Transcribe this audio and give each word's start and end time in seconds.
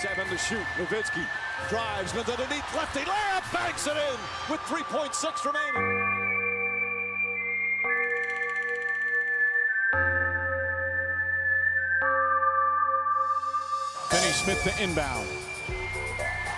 Seven 0.00 0.26
to 0.28 0.38
shoot. 0.38 0.64
Nowitzki 0.78 1.26
drives, 1.68 2.12
goes 2.12 2.26
underneath, 2.26 2.64
lefty 2.74 3.00
layup, 3.00 3.52
banks 3.52 3.86
it 3.86 3.98
in 3.98 4.18
with 4.48 4.58
3.6 4.60 5.44
remaining. 5.44 5.74
Finney 14.08 14.32
Smith 14.32 14.62
to 14.62 14.82
inbound. 14.82 15.28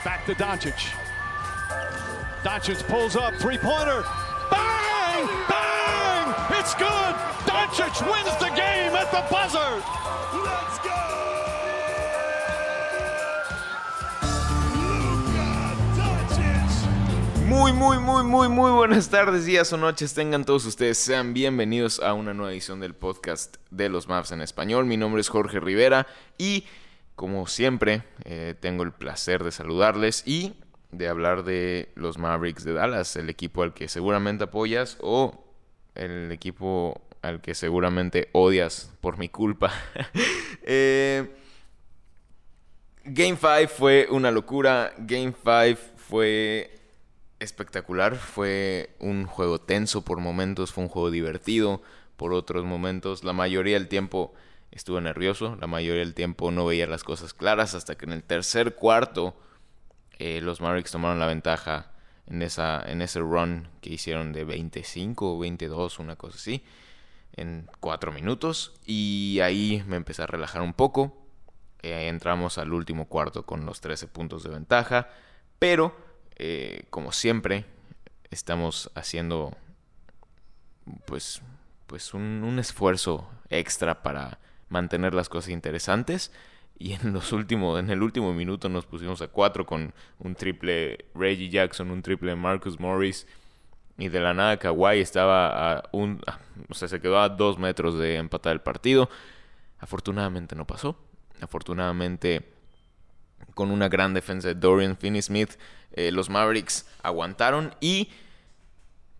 Back 0.04 0.24
to 0.26 0.36
Doncic. 0.36 0.94
Doncic 2.44 2.86
pulls 2.86 3.16
up, 3.16 3.34
three-pointer. 3.40 4.04
Bang! 4.52 5.26
Bang! 5.48 6.34
It's 6.60 6.76
good! 6.76 7.14
Doncic 7.50 8.08
wins 8.08 8.36
the 8.38 8.54
game 8.54 8.94
at 8.94 9.10
the 9.10 9.24
buzzer! 9.28 9.82
Let's 10.44 10.78
go! 10.78 11.31
Muy, 17.62 17.72
muy, 17.72 17.98
muy, 17.98 18.24
muy, 18.24 18.48
muy 18.48 18.72
buenas 18.72 19.08
tardes, 19.08 19.46
días 19.46 19.72
o 19.72 19.76
noches. 19.76 20.14
Tengan 20.14 20.44
todos 20.44 20.66
ustedes, 20.66 20.98
sean 20.98 21.32
bienvenidos 21.32 22.00
a 22.00 22.12
una 22.12 22.34
nueva 22.34 22.50
edición 22.50 22.80
del 22.80 22.92
podcast 22.92 23.58
de 23.70 23.88
los 23.88 24.08
Maps 24.08 24.32
en 24.32 24.40
español. 24.40 24.84
Mi 24.84 24.96
nombre 24.96 25.20
es 25.20 25.28
Jorge 25.28 25.60
Rivera 25.60 26.08
y, 26.36 26.64
como 27.14 27.46
siempre, 27.46 28.02
eh, 28.24 28.56
tengo 28.58 28.82
el 28.82 28.90
placer 28.90 29.44
de 29.44 29.52
saludarles 29.52 30.26
y 30.26 30.54
de 30.90 31.06
hablar 31.06 31.44
de 31.44 31.92
los 31.94 32.18
Mavericks 32.18 32.64
de 32.64 32.72
Dallas, 32.72 33.14
el 33.14 33.30
equipo 33.30 33.62
al 33.62 33.74
que 33.74 33.86
seguramente 33.86 34.42
apoyas 34.42 34.98
o 35.00 35.44
el 35.94 36.32
equipo 36.32 37.00
al 37.22 37.40
que 37.40 37.54
seguramente 37.54 38.28
odias 38.32 38.90
por 39.00 39.18
mi 39.18 39.28
culpa. 39.28 39.72
Eh, 40.64 41.34
Game 43.04 43.36
5 43.36 43.68
fue 43.68 44.06
una 44.10 44.30
locura. 44.30 44.94
Game 44.96 45.34
5 45.44 45.80
fue 45.96 46.81
espectacular. 47.42 48.16
Fue 48.16 48.94
un 48.98 49.26
juego 49.26 49.60
tenso 49.60 50.02
por 50.02 50.20
momentos. 50.20 50.72
Fue 50.72 50.84
un 50.84 50.88
juego 50.90 51.10
divertido 51.10 51.82
por 52.16 52.32
otros 52.32 52.64
momentos. 52.64 53.24
La 53.24 53.32
mayoría 53.32 53.74
del 53.74 53.88
tiempo 53.88 54.32
estuve 54.70 55.00
nervioso. 55.00 55.56
La 55.60 55.66
mayoría 55.66 56.00
del 56.00 56.14
tiempo 56.14 56.50
no 56.50 56.64
veía 56.64 56.86
las 56.86 57.04
cosas 57.04 57.34
claras. 57.34 57.74
Hasta 57.74 57.96
que 57.96 58.06
en 58.06 58.12
el 58.12 58.22
tercer 58.22 58.74
cuarto 58.74 59.36
eh, 60.18 60.40
los 60.40 60.60
Mavericks 60.60 60.92
tomaron 60.92 61.18
la 61.18 61.26
ventaja 61.26 61.92
en, 62.26 62.42
esa, 62.42 62.82
en 62.86 63.02
ese 63.02 63.20
run 63.20 63.68
que 63.80 63.90
hicieron 63.90 64.32
de 64.32 64.44
25 64.44 65.34
o 65.34 65.38
22, 65.38 65.98
una 65.98 66.16
cosa 66.16 66.36
así. 66.36 66.64
En 67.34 67.68
4 67.80 68.12
minutos. 68.12 68.74
Y 68.86 69.40
ahí 69.42 69.82
me 69.86 69.96
empecé 69.96 70.22
a 70.22 70.26
relajar 70.26 70.62
un 70.62 70.74
poco. 70.74 71.18
Eh, 71.82 72.08
entramos 72.08 72.58
al 72.58 72.72
último 72.72 73.08
cuarto 73.08 73.44
con 73.44 73.66
los 73.66 73.80
13 73.80 74.06
puntos 74.06 74.44
de 74.44 74.50
ventaja. 74.50 75.08
Pero, 75.58 75.96
eh, 76.36 76.84
como 76.90 77.12
siempre, 77.12 77.64
estamos 78.30 78.90
haciendo 78.94 79.56
pues, 81.04 81.42
pues 81.86 82.14
un, 82.14 82.58
esfuerzo 82.58 83.28
extra 83.50 84.02
para 84.02 84.38
mantener 84.68 85.14
las 85.14 85.28
cosas 85.28 85.50
interesantes. 85.50 86.32
Y 86.78 86.94
en, 86.94 87.12
los 87.12 87.32
últimos, 87.32 87.78
en 87.78 87.90
el 87.90 88.02
último 88.02 88.32
minuto 88.32 88.68
nos 88.68 88.86
pusimos 88.86 89.22
a 89.22 89.28
4 89.28 89.66
con 89.66 89.94
un 90.18 90.34
triple 90.34 91.06
Reggie 91.14 91.48
Jackson, 91.48 91.90
un 91.90 92.02
triple 92.02 92.34
Marcus 92.34 92.80
Morris. 92.80 93.26
Y 93.98 94.08
de 94.08 94.20
la 94.20 94.34
nada 94.34 94.56
Kawhi 94.56 95.00
estaba 95.00 95.76
a 95.76 95.88
un... 95.92 96.20
O 96.68 96.74
sea, 96.74 96.88
se 96.88 97.00
quedó 97.00 97.20
a 97.20 97.28
2 97.28 97.58
metros 97.58 97.98
de 97.98 98.16
empatar 98.16 98.52
el 98.52 98.60
partido. 98.60 99.08
Afortunadamente 99.78 100.56
no 100.56 100.66
pasó 100.66 100.96
afortunadamente 101.42 102.51
con 103.54 103.70
una 103.70 103.88
gran 103.88 104.14
defensa 104.14 104.48
de 104.48 104.54
Dorian 104.54 104.96
Finney-Smith, 104.96 105.58
eh, 105.92 106.10
los 106.10 106.30
Mavericks 106.30 106.86
aguantaron 107.02 107.74
y 107.80 108.10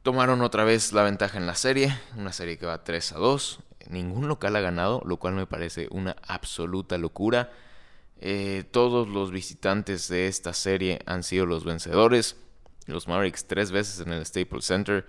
tomaron 0.03 0.41
otra 0.43 0.65
vez 0.65 0.93
la 0.93 1.03
ventaja 1.03 1.39
en 1.39 1.47
la 1.47 1.55
serie, 1.55 1.97
una 2.17 2.33
serie 2.33 2.59
que 2.59 2.67
va 2.67 2.83
3 2.85 3.13
a 3.13 3.19
2. 3.19 3.61
Ningún 3.91 4.29
local 4.29 4.57
ha 4.57 4.61
ganado, 4.61 5.03
lo 5.05 5.19
cual 5.19 5.35
me 5.35 5.47
parece 5.47 5.89
una 5.91 6.17
absoluta 6.27 6.99
locura. 6.99 7.53
Eh, 8.21 8.65
todos 8.71 9.09
los 9.09 9.31
visitantes 9.31 10.09
de 10.09 10.29
esta 10.29 10.53
serie 10.53 11.01
han 11.07 11.23
sido 11.23 11.47
los 11.47 11.65
vencedores. 11.65 12.37
Los 12.87 13.07
Mavericks 13.07 13.47
tres 13.47 13.71
veces 13.71 14.01
en 14.05 14.13
el 14.13 14.25
Staples 14.25 14.65
Center, 14.65 15.07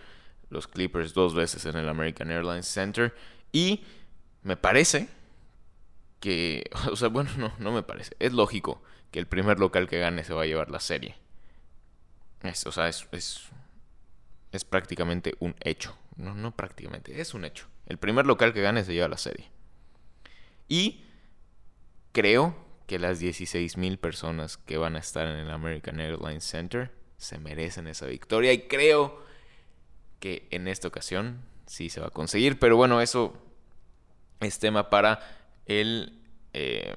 los 0.49 0.67
Clippers 0.67 1.13
dos 1.13 1.33
veces 1.33 1.65
en 1.65 1.75
el 1.75 1.87
American 1.87 2.29
Airlines 2.29 2.67
Center. 2.67 3.15
Y 3.51 3.83
me 4.41 4.57
parece 4.57 5.07
que, 6.19 6.63
o 6.91 6.95
sea, 6.95 7.07
bueno, 7.07 7.29
no, 7.37 7.53
no 7.59 7.71
me 7.71 7.83
parece. 7.83 8.15
Es 8.19 8.33
lógico 8.33 8.81
que 9.13 9.19
el 9.19 9.27
primer 9.27 9.59
local 9.59 9.87
que 9.87 9.99
gane 9.99 10.23
se 10.23 10.33
va 10.33 10.41
a 10.41 10.45
llevar 10.47 10.71
la 10.71 10.79
serie. 10.79 11.15
Es, 12.41 12.65
o 12.65 12.71
sea, 12.71 12.89
es, 12.89 13.07
es, 13.11 13.43
es 14.51 14.65
prácticamente 14.65 15.35
un 15.39 15.55
hecho. 15.61 15.95
No, 16.17 16.33
no 16.33 16.55
prácticamente, 16.55 17.21
es 17.21 17.35
un 17.35 17.45
hecho. 17.45 17.67
El 17.85 17.99
primer 17.99 18.25
local 18.25 18.53
que 18.53 18.63
gane 18.63 18.83
se 18.83 18.91
lleva 18.91 19.07
la 19.07 19.19
serie. 19.19 19.51
Y 20.67 21.05
creo 22.11 22.55
que 22.87 22.97
las 22.97 23.21
16.000 23.21 23.99
personas 23.99 24.57
que 24.57 24.77
van 24.77 24.95
a 24.95 24.99
estar 24.99 25.27
en 25.27 25.35
el 25.35 25.51
American 25.51 25.99
Airlines 25.99 26.43
Center 26.43 26.91
se 27.17 27.37
merecen 27.37 27.85
esa 27.85 28.07
victoria. 28.07 28.51
Y 28.51 28.67
creo 28.67 29.23
que 30.19 30.47
en 30.49 30.67
esta 30.67 30.87
ocasión 30.87 31.39
sí 31.67 31.89
se 31.89 32.01
va 32.01 32.07
a 32.07 32.11
conseguir. 32.11 32.57
Pero 32.57 32.77
bueno, 32.77 32.99
eso 32.99 33.37
es 34.39 34.57
tema 34.57 34.89
para 34.89 35.19
el 35.67 36.19
eh, 36.53 36.95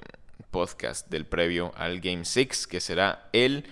podcast 0.51 1.09
del 1.09 1.27
previo 1.27 1.73
al 1.77 2.01
Game 2.01 2.25
6, 2.25 2.67
que 2.67 2.81
será 2.81 3.29
el 3.33 3.65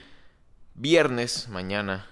viernes, 0.75 1.49
mañana, 1.49 2.07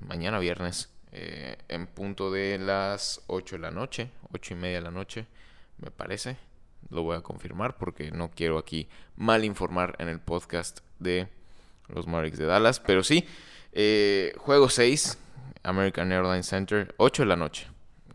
mañana 0.00 0.38
viernes, 0.38 0.90
eh, 1.12 1.56
en 1.68 1.86
punto 1.86 2.30
de 2.30 2.58
las 2.58 3.22
8 3.28 3.56
de 3.56 3.62
la 3.62 3.70
noche, 3.70 4.10
8 4.32 4.54
y 4.54 4.56
media 4.56 4.76
de 4.76 4.82
la 4.82 4.90
noche, 4.90 5.26
me 5.78 5.90
parece. 5.90 6.36
Lo 6.90 7.02
voy 7.02 7.16
a 7.16 7.22
confirmar 7.22 7.76
porque 7.76 8.10
no 8.10 8.30
quiero 8.30 8.58
aquí 8.58 8.88
mal 9.16 9.44
informar 9.44 9.96
en 9.98 10.08
el 10.08 10.20
podcast 10.20 10.80
de 10.98 11.28
los 11.88 12.06
Mavericks 12.06 12.38
de 12.38 12.46
Dallas. 12.46 12.80
Pero 12.80 13.02
sí, 13.02 13.26
eh, 13.72 14.32
juego 14.38 14.68
6, 14.68 15.18
American 15.62 16.12
Airlines 16.12 16.46
Center, 16.46 16.94
8 16.98 17.22
de 17.22 17.26
la 17.26 17.36
noche. 17.36 17.68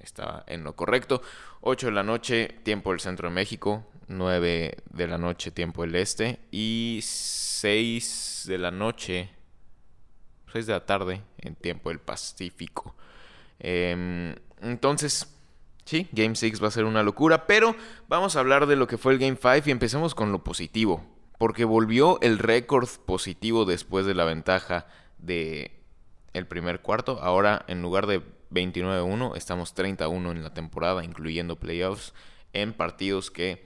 Está 0.03 0.43
en 0.47 0.63
lo 0.63 0.75
correcto. 0.75 1.21
8 1.61 1.87
de 1.87 1.93
la 1.93 2.03
noche, 2.03 2.59
tiempo 2.63 2.91
del 2.91 2.99
centro 2.99 3.29
de 3.29 3.35
México. 3.35 3.85
9 4.07 4.77
de 4.91 5.07
la 5.07 5.17
noche, 5.17 5.51
tiempo 5.51 5.83
del 5.83 5.95
este. 5.95 6.39
Y 6.51 6.99
6 7.03 8.45
de 8.47 8.57
la 8.57 8.71
noche, 8.71 9.29
6 10.51 10.65
de 10.65 10.73
la 10.73 10.85
tarde, 10.85 11.21
en 11.37 11.55
tiempo 11.55 11.89
del 11.89 11.99
Pacífico. 11.99 12.95
Eh, 13.59 14.35
entonces, 14.61 15.35
sí, 15.85 16.07
Game 16.11 16.35
6 16.35 16.61
va 16.63 16.69
a 16.69 16.71
ser 16.71 16.85
una 16.85 17.03
locura. 17.03 17.45
Pero 17.45 17.75
vamos 18.07 18.35
a 18.35 18.39
hablar 18.39 18.65
de 18.65 18.75
lo 18.75 18.87
que 18.87 18.97
fue 18.97 19.13
el 19.13 19.19
Game 19.19 19.37
5 19.39 19.69
y 19.69 19.71
empecemos 19.71 20.15
con 20.15 20.31
lo 20.31 20.43
positivo. 20.43 21.05
Porque 21.37 21.65
volvió 21.65 22.19
el 22.21 22.37
récord 22.39 22.89
positivo 23.05 23.65
después 23.65 24.05
de 24.05 24.15
la 24.15 24.25
ventaja 24.25 24.87
de 25.19 25.71
el 26.33 26.47
primer 26.47 26.81
cuarto. 26.81 27.19
Ahora, 27.21 27.63
en 27.67 27.81
lugar 27.81 28.07
de 28.07 28.21
29-1, 28.51 29.35
estamos 29.35 29.75
30-1 29.75 30.31
en 30.31 30.43
la 30.43 30.53
temporada, 30.53 31.03
incluyendo 31.03 31.57
playoffs, 31.57 32.13
en 32.53 32.73
partidos 32.73 33.31
que 33.31 33.65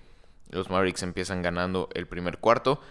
los 0.49 0.69
Mavericks 0.69 1.03
empiezan 1.03 1.41
ganando 1.41 1.89
el 1.93 2.07
primer 2.07 2.37
cuarto. 2.37 2.81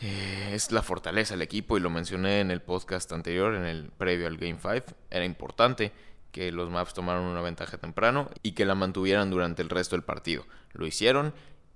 Eh, 0.00 0.50
es 0.52 0.72
la 0.72 0.82
fortaleza 0.82 1.34
del 1.34 1.42
equipo 1.42 1.76
y 1.76 1.80
lo 1.80 1.90
mencioné 1.90 2.40
en 2.40 2.50
el 2.50 2.62
podcast 2.62 3.12
anterior, 3.12 3.54
en 3.54 3.64
el 3.64 3.90
previo 3.90 4.26
al 4.26 4.38
Game 4.38 4.58
5. 4.60 4.96
Era 5.10 5.24
importante 5.24 5.92
que 6.32 6.52
los 6.52 6.70
Mavs 6.70 6.94
tomaran 6.94 7.22
una 7.22 7.42
ventaja 7.42 7.78
temprano 7.78 8.30
y 8.42 8.52
que 8.52 8.64
la 8.64 8.74
mantuvieran 8.74 9.30
durante 9.30 9.62
el 9.62 9.68
resto 9.68 9.96
del 9.96 10.04
partido. 10.04 10.46
Lo 10.72 10.86
hicieron 10.86 11.34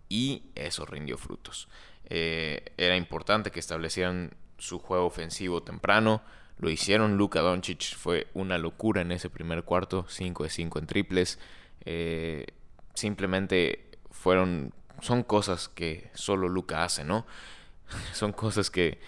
y 0.08 0.44
eso 0.54 0.86
rindió 0.86 1.18
frutos. 1.18 1.68
Eh, 2.06 2.72
era 2.76 2.96
importante 2.96 3.50
que 3.50 3.60
establecieran 3.60 4.34
su 4.58 4.78
juego 4.78 5.06
ofensivo 5.06 5.62
temprano. 5.62 6.22
Lo 6.58 6.70
hicieron. 6.70 7.16
Luka 7.16 7.40
Doncic 7.40 7.96
fue 7.96 8.28
una 8.34 8.58
locura 8.58 9.02
en 9.02 9.12
ese 9.12 9.30
primer 9.30 9.64
cuarto. 9.64 10.06
5 10.08 10.44
de 10.44 10.50
5 10.50 10.78
en 10.78 10.86
triples. 10.86 11.38
Eh, 11.84 12.46
simplemente 12.94 13.90
fueron. 14.10 14.72
Son 15.00 15.22
cosas 15.22 15.68
que 15.68 16.10
solo 16.14 16.48
Luka 16.48 16.84
hace, 16.84 17.04
¿no? 17.04 17.26
Son 18.12 18.32
cosas 18.32 18.70
que. 18.70 19.00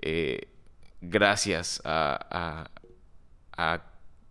Eh, 0.00 0.48
gracias 1.00 1.80
a, 1.84 2.70
a, 3.56 3.82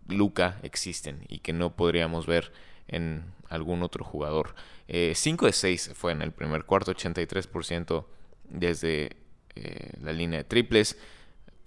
Luca 0.06 0.58
existen 0.62 1.26
y 1.28 1.40
que 1.40 1.52
no 1.52 1.76
podríamos 1.76 2.26
ver 2.26 2.52
en 2.86 3.24
algún 3.50 3.82
otro 3.82 4.04
jugador. 4.04 4.54
5 4.88 5.44
de 5.44 5.52
6 5.52 5.90
fue 5.94 6.12
en 6.12 6.22
el 6.22 6.32
primer 6.32 6.64
cuarto, 6.64 6.94
83% 6.94 8.06
desde 8.48 9.16
eh, 9.54 9.92
la 10.02 10.12
línea 10.12 10.38
de 10.38 10.44
triples. 10.44 10.98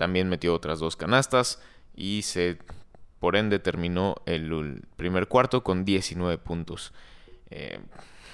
También 0.02 0.30
metió 0.30 0.56
otras 0.56 0.80
dos 0.80 0.96
canastas 0.96 1.62
y 1.96 2.24
se, 2.24 2.58
por 3.20 3.36
ende, 3.36 3.60
terminó 3.60 4.16
el, 4.26 4.82
primer 4.96 5.28
cuarto 5.28 5.64
con 5.64 5.86
19 5.86 6.40
puntos. 6.40 6.92
Eh, 7.52 7.80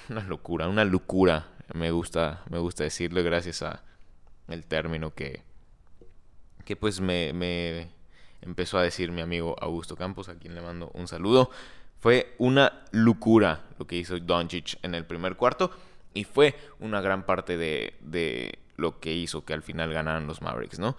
una 0.08 0.22
locura, 0.22 0.66
una 0.66 0.86
locura, 0.86 1.48
me 1.74 1.90
gusta, 1.90 2.42
me 2.48 2.56
gusta 2.56 2.84
decirlo, 2.84 3.22
gracias 3.22 3.60
a, 3.60 3.82
el 4.48 4.64
término 4.64 5.12
que, 5.12 5.42
que 6.64 6.74
pues 6.74 7.02
me, 7.02 7.34
me 7.34 7.90
empezó 8.40 8.78
a 8.78 8.82
decir 8.82 9.12
mi 9.12 9.20
amigo 9.20 9.54
Augusto 9.60 9.94
Campos, 9.94 10.30
a 10.30 10.38
quien 10.38 10.54
le 10.54 10.62
mando 10.62 10.90
un 10.94 11.06
saludo. 11.06 11.50
Fue 11.98 12.34
una 12.38 12.82
locura 12.92 13.66
lo 13.78 13.86
que 13.86 13.96
hizo 13.96 14.18
Doncic 14.18 14.78
en 14.82 14.94
el 14.94 15.04
primer 15.04 15.36
cuarto 15.36 15.70
y 16.14 16.24
fue 16.24 16.54
una 16.80 17.02
gran 17.02 17.26
parte 17.26 17.58
de, 17.58 17.92
de 18.00 18.58
lo 18.76 19.00
que 19.00 19.12
hizo 19.12 19.44
que 19.44 19.52
al 19.52 19.62
final 19.62 19.92
ganaran 19.92 20.26
los 20.26 20.40
Mavericks, 20.40 20.78
¿no? 20.78 20.96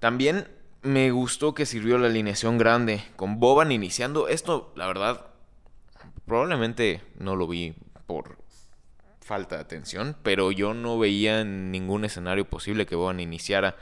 También 0.00 0.48
me 0.82 1.10
gustó 1.10 1.54
que 1.54 1.66
sirvió 1.66 1.98
la 1.98 2.06
alineación 2.06 2.56
grande 2.56 3.04
con 3.16 3.38
Boban 3.38 3.70
iniciando. 3.70 4.28
Esto, 4.28 4.72
la 4.74 4.86
verdad, 4.86 5.26
probablemente 6.26 7.02
no 7.18 7.36
lo 7.36 7.46
vi 7.46 7.74
por 8.06 8.38
falta 9.20 9.56
de 9.56 9.62
atención, 9.62 10.16
pero 10.22 10.50
yo 10.52 10.72
no 10.72 10.98
veía 10.98 11.44
ningún 11.44 12.04
escenario 12.04 12.48
posible 12.48 12.86
que 12.86 12.96
Boban 12.96 13.20
iniciara. 13.20 13.76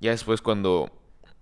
Ya 0.00 0.10
después 0.10 0.40
cuando, 0.40 0.90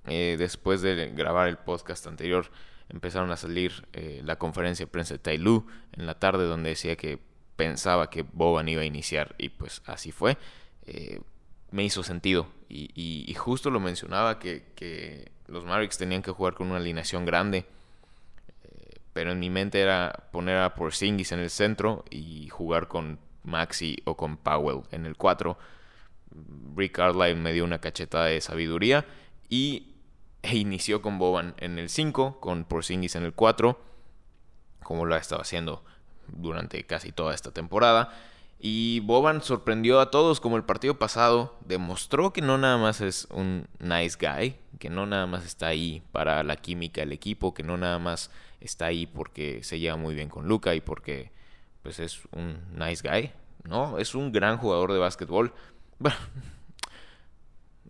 eh, 0.07 0.35
después 0.39 0.83
de 0.83 1.13
grabar 1.15 1.47
el 1.47 1.57
podcast 1.57 2.07
anterior, 2.09 2.51
empezaron 2.89 3.31
a 3.31 3.37
salir 3.37 3.87
eh, 3.93 4.23
la 4.25 4.37
conferencia 4.37 4.87
de 4.87 4.91
prensa 4.91 5.15
de 5.15 5.19
Tai 5.19 5.37
en 5.37 6.07
la 6.07 6.19
tarde 6.19 6.45
donde 6.45 6.71
decía 6.71 6.97
que 6.97 7.21
pensaba 7.55 8.11
que 8.11 8.23
Boban 8.23 8.69
iba 8.69 8.83
a 8.83 8.87
iniciar 8.87 9.37
y 9.39 9.51
pues 9.51 9.83
así 9.87 10.11
fue. 10.11 10.37
Eh, 10.85 11.21
me 11.71 11.85
hizo 11.85 12.03
sentido 12.03 12.49
y, 12.69 13.35
justo 13.39 13.71
lo 13.71 13.81
mencionaba 13.81 14.39
que, 14.39 15.31
los 15.47 15.65
Mavericks 15.65 15.99
tenían 15.99 16.23
que 16.23 16.33
jugar 16.33 16.55
con 16.55 16.69
una 16.69 16.79
alineación 16.79 17.25
grande. 17.25 17.67
pero 19.13 19.33
en 19.33 19.39
mi 19.39 19.49
mente 19.49 19.81
era 19.81 20.29
poner 20.31 20.59
a 20.59 20.75
Porzingis 20.75 21.33
en 21.33 21.39
el 21.39 21.51
centro 21.51 22.05
y 22.11 22.49
jugar 22.49 22.87
con 22.89 23.19
Maxi 23.45 23.97
o 24.05 24.17
con 24.17 24.37
Powell 24.37 24.83
en 24.91 25.07
el 25.07 25.17
4. 25.17 25.57
Rick 26.77 26.97
Carlisle 26.97 27.37
me 27.37 27.53
dio 27.53 27.65
una 27.65 27.81
cachetada 27.81 28.27
de 28.27 28.41
sabiduría 28.41 29.07
y 29.49 29.95
e 30.43 30.57
inició 30.57 31.03
con 31.03 31.19
Boban 31.19 31.55
en 31.59 31.79
el 31.79 31.89
5, 31.89 32.41
con 32.41 32.65
Porzingis 32.65 33.17
en 33.17 33.25
el 33.25 33.33
4, 33.33 33.81
como 34.83 35.05
lo 35.05 35.15
ha 35.15 35.19
estado 35.19 35.41
haciendo 35.41 35.85
durante 36.29 36.85
casi 36.85 37.11
toda 37.13 37.35
esta 37.35 37.51
temporada. 37.51 38.13
Y 38.69 38.99
Boban 38.99 39.43
sorprendió 39.43 40.01
a 40.01 40.11
todos 40.11 40.41
como 40.41 40.57
el 40.57 40.65
partido 40.65 40.99
pasado, 40.99 41.55
demostró 41.65 42.33
que 42.33 42.43
no 42.43 42.59
nada 42.59 42.77
más 42.77 43.01
es 43.01 43.29
un 43.31 43.69
nice 43.79 44.19
guy, 44.21 44.57
que 44.81 44.91
no 44.91 45.07
nada 45.07 45.29
más 45.29 45.45
está 45.45 45.69
ahí 45.69 46.03
para 46.11 46.43
la 46.43 46.57
química 46.57 47.01
del 47.01 47.13
equipo, 47.13 47.55
que 47.55 47.63
no 47.63 47.77
nada 47.77 48.01
más 48.01 48.29
está 48.59 48.87
ahí 48.87 49.07
porque 49.07 49.63
se 49.63 49.79
lleva 49.79 49.95
muy 49.97 50.17
bien 50.17 50.29
con 50.29 50.49
Luca 50.49 50.75
y 50.75 50.81
porque 50.81 51.31
pues 51.85 52.01
es 52.01 52.23
un 52.33 52.59
nice 52.77 53.09
guy, 53.09 53.31
¿no? 53.63 54.01
Es 54.01 54.17
un 54.17 54.33
gran 54.33 54.59
jugador 54.59 54.93
de 54.93 54.99
básquetbol. 54.99 55.53
Bueno, 55.99 56.19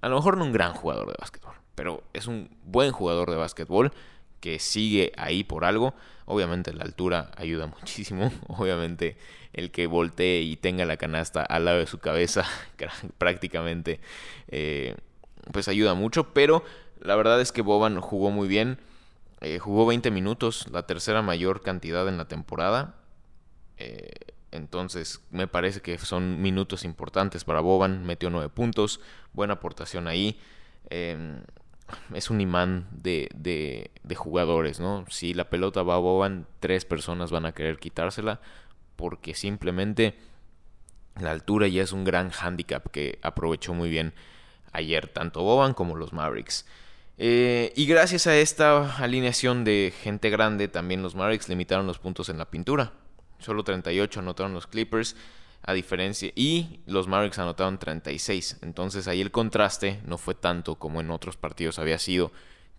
a 0.03 0.09
lo 0.11 0.17
mejor 0.17 0.37
no 0.37 0.45
un 0.45 0.53
gran 0.53 0.75
jugador 0.75 1.09
de 1.09 1.17
básquetbol, 1.19 1.55
pero 1.75 2.03
es 2.13 2.27
un 2.27 2.55
buen 2.63 2.93
jugador 2.93 3.31
de 3.31 3.37
básquetbol 3.37 3.93
que 4.41 4.59
sigue 4.59 5.13
ahí 5.17 5.45
por 5.45 5.65
algo. 5.65 5.95
Obviamente 6.25 6.73
la 6.73 6.85
altura 6.85 7.31
ayuda 7.37 7.67
muchísimo. 7.81 8.33
Obviamente 8.49 9.17
el 9.53 9.71
que 9.71 9.87
voltee 9.87 10.43
y 10.43 10.57
tenga 10.57 10.85
la 10.85 10.97
canasta 10.97 11.43
al 11.43 11.65
lado 11.65 11.79
de 11.79 11.87
su 11.87 11.99
cabeza 11.99 12.45
prácticamente 13.19 14.01
eh, 14.49 14.95
pues 15.53 15.69
ayuda 15.69 15.95
mucho. 15.95 16.33
Pero 16.33 16.65
la 17.01 17.17
verdad 17.17 17.41
es 17.41 17.53
que 17.53 17.63
Boban 17.63 18.01
jugó 18.01 18.31
muy 18.31 18.49
bien. 18.49 18.79
Eh, 19.41 19.59
jugó 19.59 19.87
20 19.87 20.11
minutos, 20.11 20.67
la 20.71 20.87
tercera 20.87 21.23
mayor 21.23 21.63
cantidad 21.63 22.09
en 22.09 22.19
la 22.19 22.27
temporada. 22.27 22.97
Eh, 23.77 24.11
entonces 24.51 25.21
me 25.31 25.47
parece 25.47 25.83
que 25.83 25.99
son 25.99 26.41
minutos 26.41 26.85
importantes 26.85 27.45
para 27.45 27.61
Boban. 27.61 28.05
Metió 28.05 28.31
9 28.31 28.49
puntos, 28.49 29.01
buena 29.33 29.55
aportación 29.55 30.09
ahí. 30.09 30.39
Em, 30.89 31.43
es 32.15 32.31
un 32.31 32.41
imán 32.41 32.89
de, 32.91 33.29
de, 33.35 34.15
jugadores, 34.15 34.81
¿no? 34.81 35.05
Si 35.09 35.35
la 35.35 35.49
pelota 35.51 35.83
va 35.83 35.95
a 35.95 35.99
Boban, 35.99 36.47
tres 36.61 36.85
personas 36.85 37.31
van 37.31 37.47
a 37.47 37.53
querer 37.53 37.79
quitársela 37.79 38.41
porque 38.97 39.35
simplemente 39.35 40.15
la 41.21 41.31
altura 41.31 41.69
ya 41.69 41.83
es 41.83 41.93
un 41.93 42.05
gran 42.05 42.31
handicap 42.33 42.91
que 42.91 43.19
aprovechó 43.23 43.75
muy 43.75 43.91
bien 43.91 44.15
ayer 44.73 45.09
tanto 45.09 45.43
Boban 45.43 45.75
como 45.75 45.97
los 45.97 46.13
Mavericks. 46.13 46.67
Eh, 47.19 47.73
y 47.77 47.87
gracias 47.87 48.27
a 48.27 48.37
esta 48.37 48.97
alineación 48.97 49.65
de 49.65 49.93
gente 50.03 50.29
grande, 50.29 50.69
también 50.69 51.03
los 51.03 51.15
Mavericks 51.15 51.49
limitaron 51.49 51.87
los 51.87 51.99
puntos 51.99 52.29
en 52.29 52.39
la 52.39 52.51
pintura. 52.51 52.93
Solo 53.39 53.65
38 53.65 54.21
anotaron 54.21 54.53
los 54.53 54.67
Clippers, 54.67 55.17
a 55.67 55.75
diferencia. 55.75 56.31
Y 56.35 56.81
los 56.87 57.09
Mavericks 57.09 57.39
anotaron 57.39 57.79
36. 57.79 58.59
Entonces 58.63 59.09
ahí 59.09 59.21
el 59.21 59.31
contraste 59.31 60.01
no 60.05 60.17
fue 60.17 60.35
tanto 60.35 60.77
como 60.77 61.01
en 61.01 61.11
otros 61.11 61.37
partidos 61.37 61.79
había 61.79 61.99
sido, 61.99 62.33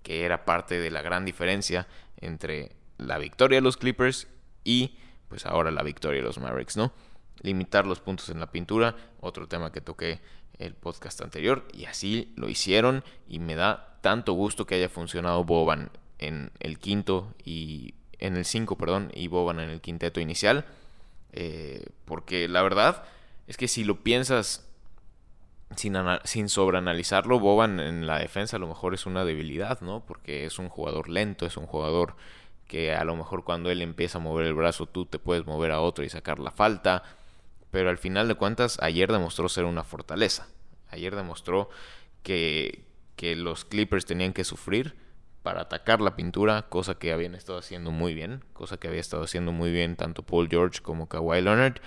que 0.04 0.24
era 0.24 0.45
parte 0.45 0.80
de 0.80 0.89
la 0.89 1.01
gran 1.01 1.25
diferencia 1.25 1.88
entre 2.19 2.72
la 2.98 3.18
victoria 3.18 3.57
de 3.57 3.62
los 3.62 3.78
Clippers 3.78 4.28
y 4.63 4.98
pues 5.28 5.45
ahora 5.45 5.69
la 5.72 5.84
victoria 5.84 6.22
de 6.22 6.28
los 6.28 6.39
Mavericks, 6.39 6.78
¿no? 6.78 6.94
Limitar 7.42 7.86
los 7.86 8.00
puntos 8.00 8.30
en 8.30 8.39
la 8.39 8.51
pintura, 8.51 8.95
otro 9.19 9.48
tema 9.48 9.72
que 9.72 9.81
toqué 9.81 10.22
el 10.57 10.74
podcast 10.74 11.22
anterior, 11.22 11.68
y 11.72 11.86
así 11.86 12.33
lo 12.36 12.50
hicieron 12.50 13.04
y 13.28 13.40
me 13.40 13.56
da 13.56 14.00
tanto 14.01 14.33
gusto 14.33 14.66
que 14.66 14.75
haya 14.75 14.90
funcionado 14.90 15.44
Boban 15.44 15.92
en 16.18 16.51
el 16.60 16.80
quinto 16.80 17.33
y 17.44 17.94
en 18.19 18.38
el 18.38 18.45
5, 18.45 18.78
perdón, 18.78 19.12
y 19.13 19.28
Boban 19.28 19.60
en 19.60 19.69
el 19.69 19.81
quinteto 19.81 20.19
inicial. 20.19 20.66
Eh, 21.34 21.86
porque 22.06 22.48
la 22.48 22.62
verdad 22.62 23.04
es 23.48 23.58
que 23.58 23.68
si 23.68 23.84
lo 23.84 24.04
piensas 24.04 24.68
sin, 25.76 25.96
sin 26.24 26.50
sobreanalizarlo, 26.50 27.40
Boban 27.40 27.80
en 27.80 28.08
la 28.08 28.20
defensa 28.20 28.58
a 28.58 28.60
lo 28.60 28.68
mejor 28.68 28.94
es 28.94 29.06
una 29.06 29.26
debilidad, 29.26 29.82
¿no? 29.82 30.04
Porque 30.06 30.46
es 30.46 30.60
un 30.60 30.70
jugador 30.70 31.10
lento, 31.10 31.46
es 31.46 31.58
un 31.58 31.66
jugador 31.66 32.16
que 32.68 32.94
a 32.94 33.04
lo 33.06 33.16
mejor 33.16 33.44
cuando 33.44 33.70
él 33.72 33.82
empieza 33.82 34.18
a 34.18 34.22
mover 34.22 34.46
el 34.46 34.54
brazo 34.54 34.86
tú 34.88 35.06
te 35.06 35.20
puedes 35.20 35.46
mover 35.46 35.72
a 35.72 35.82
otro 35.82 36.04
y 36.04 36.10
sacar 36.10 36.40
la 36.40 36.52
falta. 36.52 37.04
Pero 37.72 37.90
al 37.90 37.98
final 37.98 38.28
de 38.28 38.36
cuentas, 38.36 38.78
ayer 38.82 39.12
demostró 39.12 39.50
ser 39.50 39.66
una 39.66 39.84
fortaleza. 39.84 40.48
Ayer 40.90 41.16
demostró 41.16 41.70
que, 42.24 42.84
que 43.16 43.36
los 43.36 43.66
Clippers 43.66 44.06
tenían 44.06 44.34
que 44.34 44.46
sufrir 44.46 44.96
para 45.48 45.62
atacar 45.62 46.02
la 46.02 46.18
pintura, 46.18 46.64
cosa 46.64 46.96
que 46.96 47.14
habían 47.14 47.34
estado 47.34 47.58
haciendo 47.58 47.90
muy 47.90 48.14
bien, 48.14 48.44
cosa 48.52 48.76
que 48.76 48.90
había 48.90 49.00
estado 49.00 49.24
haciendo 49.24 49.54
muy 49.54 49.72
bien 49.72 49.96
tanto 49.96 50.22
Paul 50.22 50.50
George 50.50 50.82
como 50.82 51.08
Kawhi 51.08 51.42
Leonard. 51.42 51.78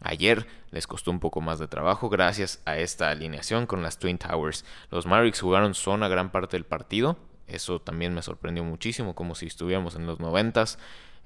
Ayer 0.00 0.46
les 0.72 0.86
costó 0.86 1.10
un 1.10 1.18
poco 1.18 1.40
más 1.40 1.58
de 1.58 1.68
trabajo 1.68 2.10
gracias 2.10 2.60
a 2.66 2.76
esta 2.76 3.08
alineación 3.08 3.64
con 3.64 3.82
las 3.82 3.98
Twin 3.98 4.18
Towers. 4.18 4.66
Los 4.90 5.06
Mavericks 5.06 5.40
jugaron 5.40 5.72
zona 5.72 6.06
gran 6.08 6.30
parte 6.30 6.58
del 6.58 6.66
partido. 6.66 7.16
Eso 7.46 7.80
también 7.80 8.12
me 8.12 8.20
sorprendió 8.20 8.62
muchísimo, 8.62 9.14
como 9.14 9.34
si 9.34 9.46
estuviéramos 9.46 9.94
en 9.94 10.04
los 10.04 10.20
noventas, 10.20 10.78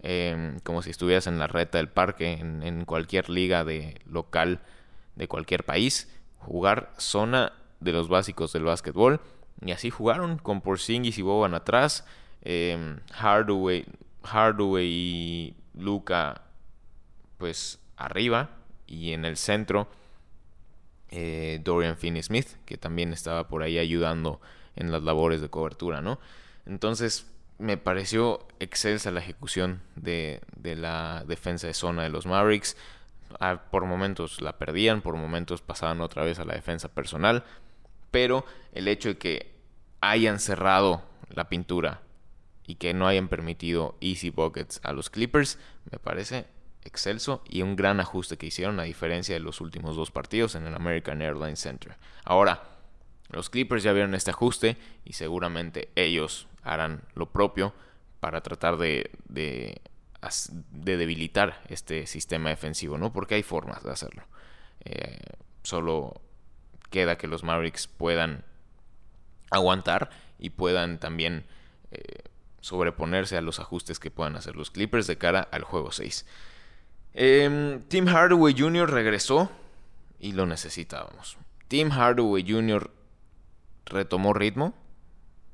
em, 0.05 0.61
como 0.61 0.83
si 0.83 0.91
estuvieras 0.91 1.27
en 1.27 1.41
la 1.41 1.49
reta 1.49 1.79
del 1.79 1.89
parque, 1.89 2.35
en, 2.35 2.63
en 2.63 2.85
cualquier 2.85 3.29
liga 3.29 3.65
de 3.65 4.01
local 4.07 4.61
de 5.17 5.27
cualquier 5.27 5.65
país. 5.65 6.09
Jugar 6.39 6.93
zona 6.97 7.55
de 7.81 7.91
los 7.91 8.07
básicos 8.09 8.53
del 8.53 8.63
básquetbol 8.63 9.21
y 9.65 9.73
así 9.73 9.91
jugaron 9.91 10.39
con 10.39 10.61
Porzingis 10.61 11.19
y 11.19 11.23
Boban 11.23 11.55
atrás. 11.55 12.05
Eh, 12.43 12.97
Hardaway, 13.13 13.87
y 14.85 15.55
Luca 15.75 16.43
pues 17.39 17.79
arriba. 17.97 18.51
Y 18.87 19.13
en 19.13 19.25
el 19.25 19.37
centro 19.37 19.89
eh, 21.11 21.61
Dorian 21.63 21.97
Finney-Smith, 21.97 22.57
que 22.65 22.77
también 22.77 23.13
estaba 23.13 23.49
por 23.49 23.63
ahí 23.63 23.79
ayudando 23.79 24.41
en 24.77 24.91
las 24.91 25.03
labores 25.03 25.41
de 25.41 25.49
cobertura, 25.49 26.01
¿no? 26.01 26.19
Entonces 26.67 27.27
me 27.59 27.77
pareció 27.77 28.47
excelsa 28.61 29.11
la 29.11 29.21
ejecución 29.21 29.83
de, 29.95 30.41
de 30.57 30.75
la 30.75 31.25
defensa 31.27 31.67
de 31.67 31.75
zona 31.75 32.03
de 32.03 32.09
los 32.09 32.27
Mavericks. 32.27 32.77
Ah, 33.41 33.63
por 33.71 33.85
momentos 33.85 34.41
la 34.41 34.59
perdían, 34.59 35.01
por 35.01 35.17
momentos 35.17 35.63
pasaban 35.63 36.01
otra 36.01 36.25
vez 36.25 36.39
a 36.39 36.45
la 36.45 36.55
defensa 36.55 36.89
personal. 36.89 37.45
Pero 38.11 38.45
el 38.73 38.89
hecho 38.89 39.11
de 39.11 39.19
que 39.19 39.52
hayan 40.03 40.41
cerrado 40.41 41.03
la 41.31 41.49
pintura 41.49 42.03
y 42.67 42.75
que 42.75 42.93
no 42.93 43.07
hayan 43.07 43.29
permitido 43.29 43.97
easy 44.01 44.31
buckets 44.31 44.81
a 44.83 44.93
los 44.93 45.09
Clippers, 45.09 45.59
me 45.91 45.99
parece 45.99 46.47
excelso 46.85 47.43
y 47.49 47.63
un 47.63 47.77
gran 47.77 48.01
ajuste 48.01 48.37
que 48.37 48.47
hicieron 48.47 48.79
a 48.81 48.83
diferencia 48.83 49.35
de 49.35 49.41
los 49.41 49.61
últimos 49.61 49.97
dos 49.97 50.11
partidos 50.11 50.57
en 50.57 50.67
el 50.67 50.75
American 50.75 51.23
Airlines 51.23 51.61
Center. 51.61 51.97
Ahora, 52.25 52.63
los 53.31 53.49
Clippers 53.49 53.85
ya 53.85 53.93
vieron 53.93 54.15
este 54.15 54.33
ajuste 54.33 54.77
y 55.05 55.15
seguramente 55.15 55.91
ellos 55.95 56.49
harán 56.63 57.03
lo 57.15 57.31
propio 57.31 57.73
para 58.21 58.41
tratar 58.43 58.77
de, 58.77 59.11
de, 59.29 59.81
debilitar 60.75 61.63
este 61.69 62.07
sistema 62.07 62.51
defensivo, 62.51 62.99
¿no? 62.99 63.13
Porque 63.13 63.37
hay 63.37 63.43
formas 63.43 63.83
de 63.85 63.91
hacerlo. 63.91 64.25
Eh, 64.85 65.21
solo 65.63 66.21
queda 66.91 67.17
que 67.17 67.27
los 67.29 67.45
Mavericks 67.45 67.87
puedan 67.87 68.45
aguantar 69.53 70.11
y 70.39 70.51
puedan 70.51 70.99
también 70.99 71.45
eh, 71.93 72.25
sobreponerse 72.61 73.37
a 73.37 73.43
los 73.43 73.61
ajustes 73.61 74.01
que 74.01 74.11
puedan 74.11 74.37
hacer 74.37 74.57
los 74.57 74.71
Clippers 74.71 75.07
de 75.07 75.19
cara 75.19 75.41
al 75.51 75.63
juego 75.63 75.93
6. 75.93 76.27
Em, 77.15 77.83
Tim 77.83 78.07
Hardaway 78.07 78.55
Jr. 78.59 78.91
regresó 78.91 79.51
y 80.19 80.33
lo 80.33 80.47
necesitábamos. 80.47 81.37
Tim 81.69 81.91
Hardaway 81.91 82.45
Jr. 82.49 82.91
retomó 83.87 84.33
ritmo. 84.33 84.75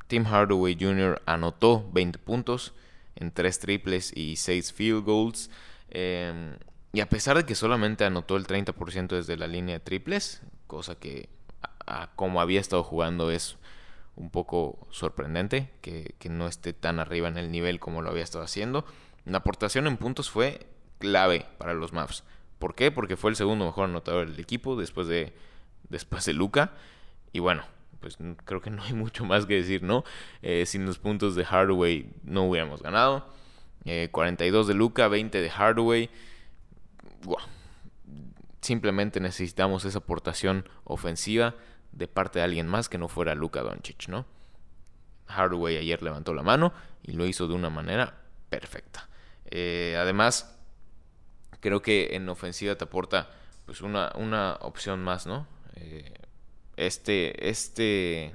Tim 0.06 0.24
Hardaway 0.24 0.76
Jr. 0.80 1.20
anotó 1.26 1.88
20 1.92 2.18
puntos 2.18 2.72
en 3.16 3.32
3 3.32 3.58
triples 3.58 4.16
y 4.16 4.36
6 4.36 4.72
field 4.72 5.04
goals. 5.04 5.50
Em, 5.90 6.56
y 6.92 7.00
a 7.00 7.08
pesar 7.08 7.36
de 7.36 7.44
que 7.44 7.54
solamente 7.54 8.04
anotó 8.04 8.36
el 8.36 8.46
30% 8.46 9.16
desde 9.16 9.36
la 9.36 9.46
línea 9.46 9.74
de 9.74 9.80
triples, 9.80 10.42
cosa 10.66 10.94
que 10.94 11.28
como 12.16 12.40
había 12.40 12.60
estado 12.60 12.84
jugando 12.84 13.30
es 13.30 13.56
un 14.18 14.30
poco 14.30 14.86
sorprendente, 14.90 15.70
que, 15.80 16.14
no 16.28 16.48
esté 16.48 16.72
tan 16.72 16.98
arriba 16.98 17.28
en 17.28 17.38
el 17.38 17.50
nivel 17.50 17.78
como 17.78 18.02
lo 18.02 18.10
había 18.10 18.24
estado 18.24 18.44
haciendo. 18.44 18.84
La 19.24 19.38
aportación 19.38 19.86
en 19.86 19.96
puntos 19.96 20.28
fue 20.28 20.66
clave 20.98 21.46
para 21.56 21.72
los 21.72 21.92
Mavs. 21.92 22.24
¿Por 22.58 22.74
qué? 22.74 22.90
Porque 22.90 23.16
fue 23.16 23.30
el 23.30 23.36
segundo 23.36 23.64
mejor 23.64 23.84
anotador 23.84 24.28
del 24.28 24.40
equipo 24.40 24.76
después 24.76 25.06
de, 25.06 25.32
después 25.88 26.24
de 26.24 26.32
Luca. 26.32 26.72
Y 27.32 27.38
bueno, 27.38 27.62
pues 28.00 28.18
creo 28.44 28.60
que 28.60 28.70
no 28.70 28.82
hay 28.82 28.92
mucho 28.92 29.24
más 29.24 29.46
que 29.46 29.54
decir, 29.54 29.84
¿no? 29.84 30.04
Eh, 30.42 30.66
sin 30.66 30.84
los 30.84 30.98
puntos 30.98 31.36
de 31.36 31.44
Hardaway 31.44 32.10
no 32.24 32.42
hubiéramos 32.44 32.82
ganado. 32.82 33.26
42 34.10 34.66
eh, 34.66 34.68
de 34.68 34.74
Luca, 34.74 35.06
20 35.06 35.40
de 35.40 35.48
Hardaway. 35.48 36.10
Simplemente 38.60 39.20
necesitamos 39.20 39.84
esa 39.84 39.98
aportación 39.98 40.68
ofensiva 40.84 41.54
de 41.92 42.08
parte 42.08 42.38
de 42.38 42.44
alguien 42.44 42.66
más 42.66 42.88
que 42.88 42.98
no 42.98 43.08
fuera 43.08 43.34
Luca 43.34 43.62
Doncic, 43.62 44.08
¿no? 44.08 44.26
Hardaway 45.26 45.76
ayer 45.76 46.02
levantó 46.02 46.32
la 46.34 46.42
mano 46.42 46.72
y 47.02 47.12
lo 47.12 47.26
hizo 47.26 47.46
de 47.48 47.54
una 47.54 47.70
manera 47.70 48.14
perfecta. 48.48 49.08
Eh, 49.50 49.96
además, 49.98 50.56
creo 51.60 51.82
que 51.82 52.16
en 52.16 52.28
ofensiva 52.28 52.76
te 52.76 52.84
aporta 52.84 53.30
pues 53.66 53.82
una, 53.82 54.12
una 54.14 54.56
opción 54.60 55.02
más, 55.02 55.26
¿no? 55.26 55.46
Eh, 55.76 56.12
este, 56.76 57.48
este 57.48 58.34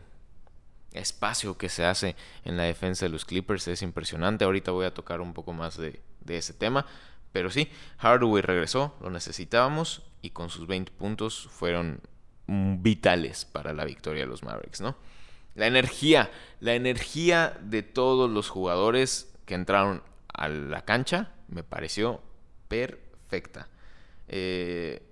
espacio 0.91 1.57
que 1.57 1.69
se 1.69 1.85
hace 1.85 2.15
en 2.45 2.57
la 2.57 2.63
defensa 2.63 3.05
de 3.05 3.09
los 3.09 3.25
Clippers 3.25 3.67
es 3.67 3.81
impresionante. 3.81 4.45
Ahorita 4.45 4.71
voy 4.71 4.85
a 4.85 4.93
tocar 4.93 5.21
un 5.21 5.33
poco 5.33 5.53
más 5.53 5.77
de, 5.77 5.99
ese 6.27 6.53
tema. 6.53 6.85
Pero 7.31 7.49
sí, 7.49 7.69
Hardaway 7.97 8.41
regresó, 8.43 8.95
lo 9.01 9.09
necesitábamos 9.09 10.03
y 10.21 10.29
con 10.29 10.49
sus 10.49 10.67
20 10.67 10.91
puntos 10.91 11.47
fueron 11.49 11.99
vitales 12.47 13.45
para 13.45 13.73
la 13.73 13.85
victoria 13.85 14.23
de 14.23 14.27
los 14.27 14.43
Mavericks, 14.43 14.81
¿no? 14.81 14.95
La 15.55 15.67
energía, 15.67 16.31
la 16.59 16.73
energía 16.73 17.57
de 17.61 17.83
todos 17.83 18.29
los 18.29 18.49
jugadores 18.49 19.31
que 19.45 19.53
entraron 19.53 20.01
a 20.33 20.47
la 20.47 20.83
cancha 20.83 21.31
me 21.47 21.63
pareció 21.63 22.21
perfecta. 22.67 23.67
Eh, 24.27 25.03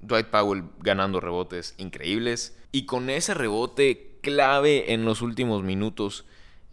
Dwight 0.00 0.28
Powell 0.28 0.64
ganando 0.78 1.20
rebotes 1.20 1.74
increíbles. 1.76 2.56
Y 2.72 2.86
con 2.86 3.10
ese 3.10 3.34
rebote 3.34 4.18
clave 4.22 4.92
en 4.92 5.04
los 5.04 5.22
últimos 5.22 5.62
minutos, 5.62 6.24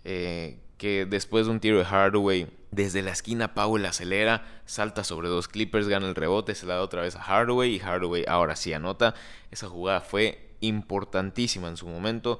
eh, 0.03 0.59
que 0.77 1.05
después 1.05 1.45
de 1.45 1.51
un 1.51 1.59
tiro 1.59 1.77
de 1.77 1.85
Hardaway, 1.85 2.47
desde 2.71 3.01
la 3.01 3.11
esquina 3.11 3.53
Powell 3.53 3.85
acelera, 3.85 4.61
salta 4.65 5.03
sobre 5.03 5.29
dos 5.29 5.47
Clippers, 5.47 5.87
gana 5.87 6.07
el 6.07 6.15
rebote, 6.15 6.55
se 6.55 6.65
la 6.65 6.75
da 6.75 6.81
otra 6.81 7.01
vez 7.01 7.15
a 7.15 7.21
Hardaway 7.21 7.75
y 7.75 7.79
Hardaway 7.79 8.25
ahora 8.27 8.55
sí 8.55 8.73
anota. 8.73 9.15
Esa 9.51 9.67
jugada 9.67 10.01
fue 10.01 10.55
importantísima 10.59 11.67
en 11.67 11.77
su 11.77 11.87
momento 11.87 12.39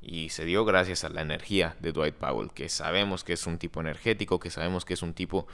y 0.00 0.30
se 0.30 0.44
dio 0.44 0.64
gracias 0.64 1.04
a 1.04 1.08
la 1.08 1.22
energía 1.22 1.76
de 1.80 1.92
Dwight 1.92 2.16
Powell, 2.16 2.50
que 2.52 2.68
sabemos 2.68 3.24
que 3.24 3.34
es 3.34 3.46
un 3.46 3.58
tipo 3.58 3.80
energético, 3.80 4.40
que 4.40 4.50
sabemos 4.50 4.84
que 4.84 4.94
es 4.94 5.02
un 5.02 5.14
tipo 5.14 5.46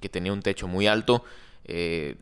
que 0.00 0.08
tenía 0.08 0.32
un 0.32 0.42
techo 0.42 0.68
muy 0.68 0.86
alto. 0.86 1.24
Eh, 1.64 2.16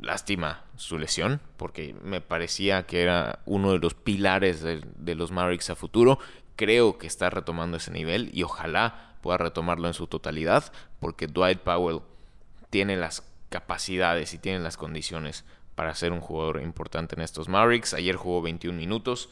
lástima 0.00 0.64
su 0.76 0.98
lesión, 0.98 1.40
porque 1.56 1.94
me 2.02 2.20
parecía 2.20 2.84
que 2.84 3.02
era 3.02 3.40
uno 3.46 3.72
de 3.72 3.78
los 3.78 3.94
pilares 3.94 4.62
de, 4.62 5.14
los 5.14 5.30
Mavericks 5.30 5.70
a 5.70 5.74
futuro. 5.74 6.18
Creo 6.56 6.98
que 6.98 7.06
está 7.06 7.30
retomando 7.30 7.76
ese 7.76 7.90
nivel 7.90 8.30
y 8.32 8.42
ojalá 8.42 9.14
pueda 9.20 9.38
retomarlo 9.38 9.88
en 9.88 9.94
su 9.94 10.06
totalidad, 10.06 10.72
porque 11.00 11.26
Dwight 11.26 11.60
Powell 11.60 12.00
tiene 12.70 12.96
las 12.96 13.22
capacidades 13.48 14.34
y 14.34 14.38
tiene 14.38 14.60
las 14.60 14.76
condiciones 14.76 15.44
para 15.74 15.94
ser 15.94 16.12
un 16.12 16.20
jugador 16.20 16.62
importante 16.62 17.14
en 17.14 17.22
estos 17.22 17.48
Mavericks. 17.48 17.94
Ayer 17.94 18.16
jugó 18.16 18.42
21 18.42 18.76
minutos, 18.76 19.28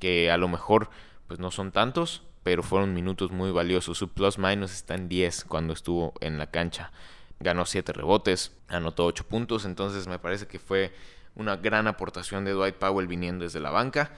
que 0.00 0.30
a 0.30 0.36
lo 0.36 0.48
mejor 0.48 0.90
pues 1.28 1.38
no 1.40 1.50
son 1.50 1.72
tantos, 1.72 2.22
pero 2.42 2.62
fueron 2.62 2.94
minutos 2.94 3.30
muy 3.30 3.50
valiosos. 3.50 3.98
Su 3.98 4.08
plus 4.08 4.38
minus 4.38 4.72
está 4.72 4.94
en 4.94 5.08
10 5.08 5.44
cuando 5.44 5.72
estuvo 5.72 6.14
en 6.20 6.38
la 6.38 6.50
cancha 6.50 6.92
ganó 7.40 7.66
7 7.66 7.92
rebotes, 7.92 8.52
anotó 8.68 9.04
8 9.06 9.24
puntos, 9.24 9.64
entonces 9.64 10.06
me 10.06 10.18
parece 10.18 10.46
que 10.46 10.58
fue 10.58 10.92
una 11.34 11.56
gran 11.56 11.86
aportación 11.86 12.44
de 12.44 12.52
Dwight 12.52 12.76
Powell 12.76 13.06
viniendo 13.06 13.44
desde 13.44 13.60
la 13.60 13.70
banca 13.70 14.12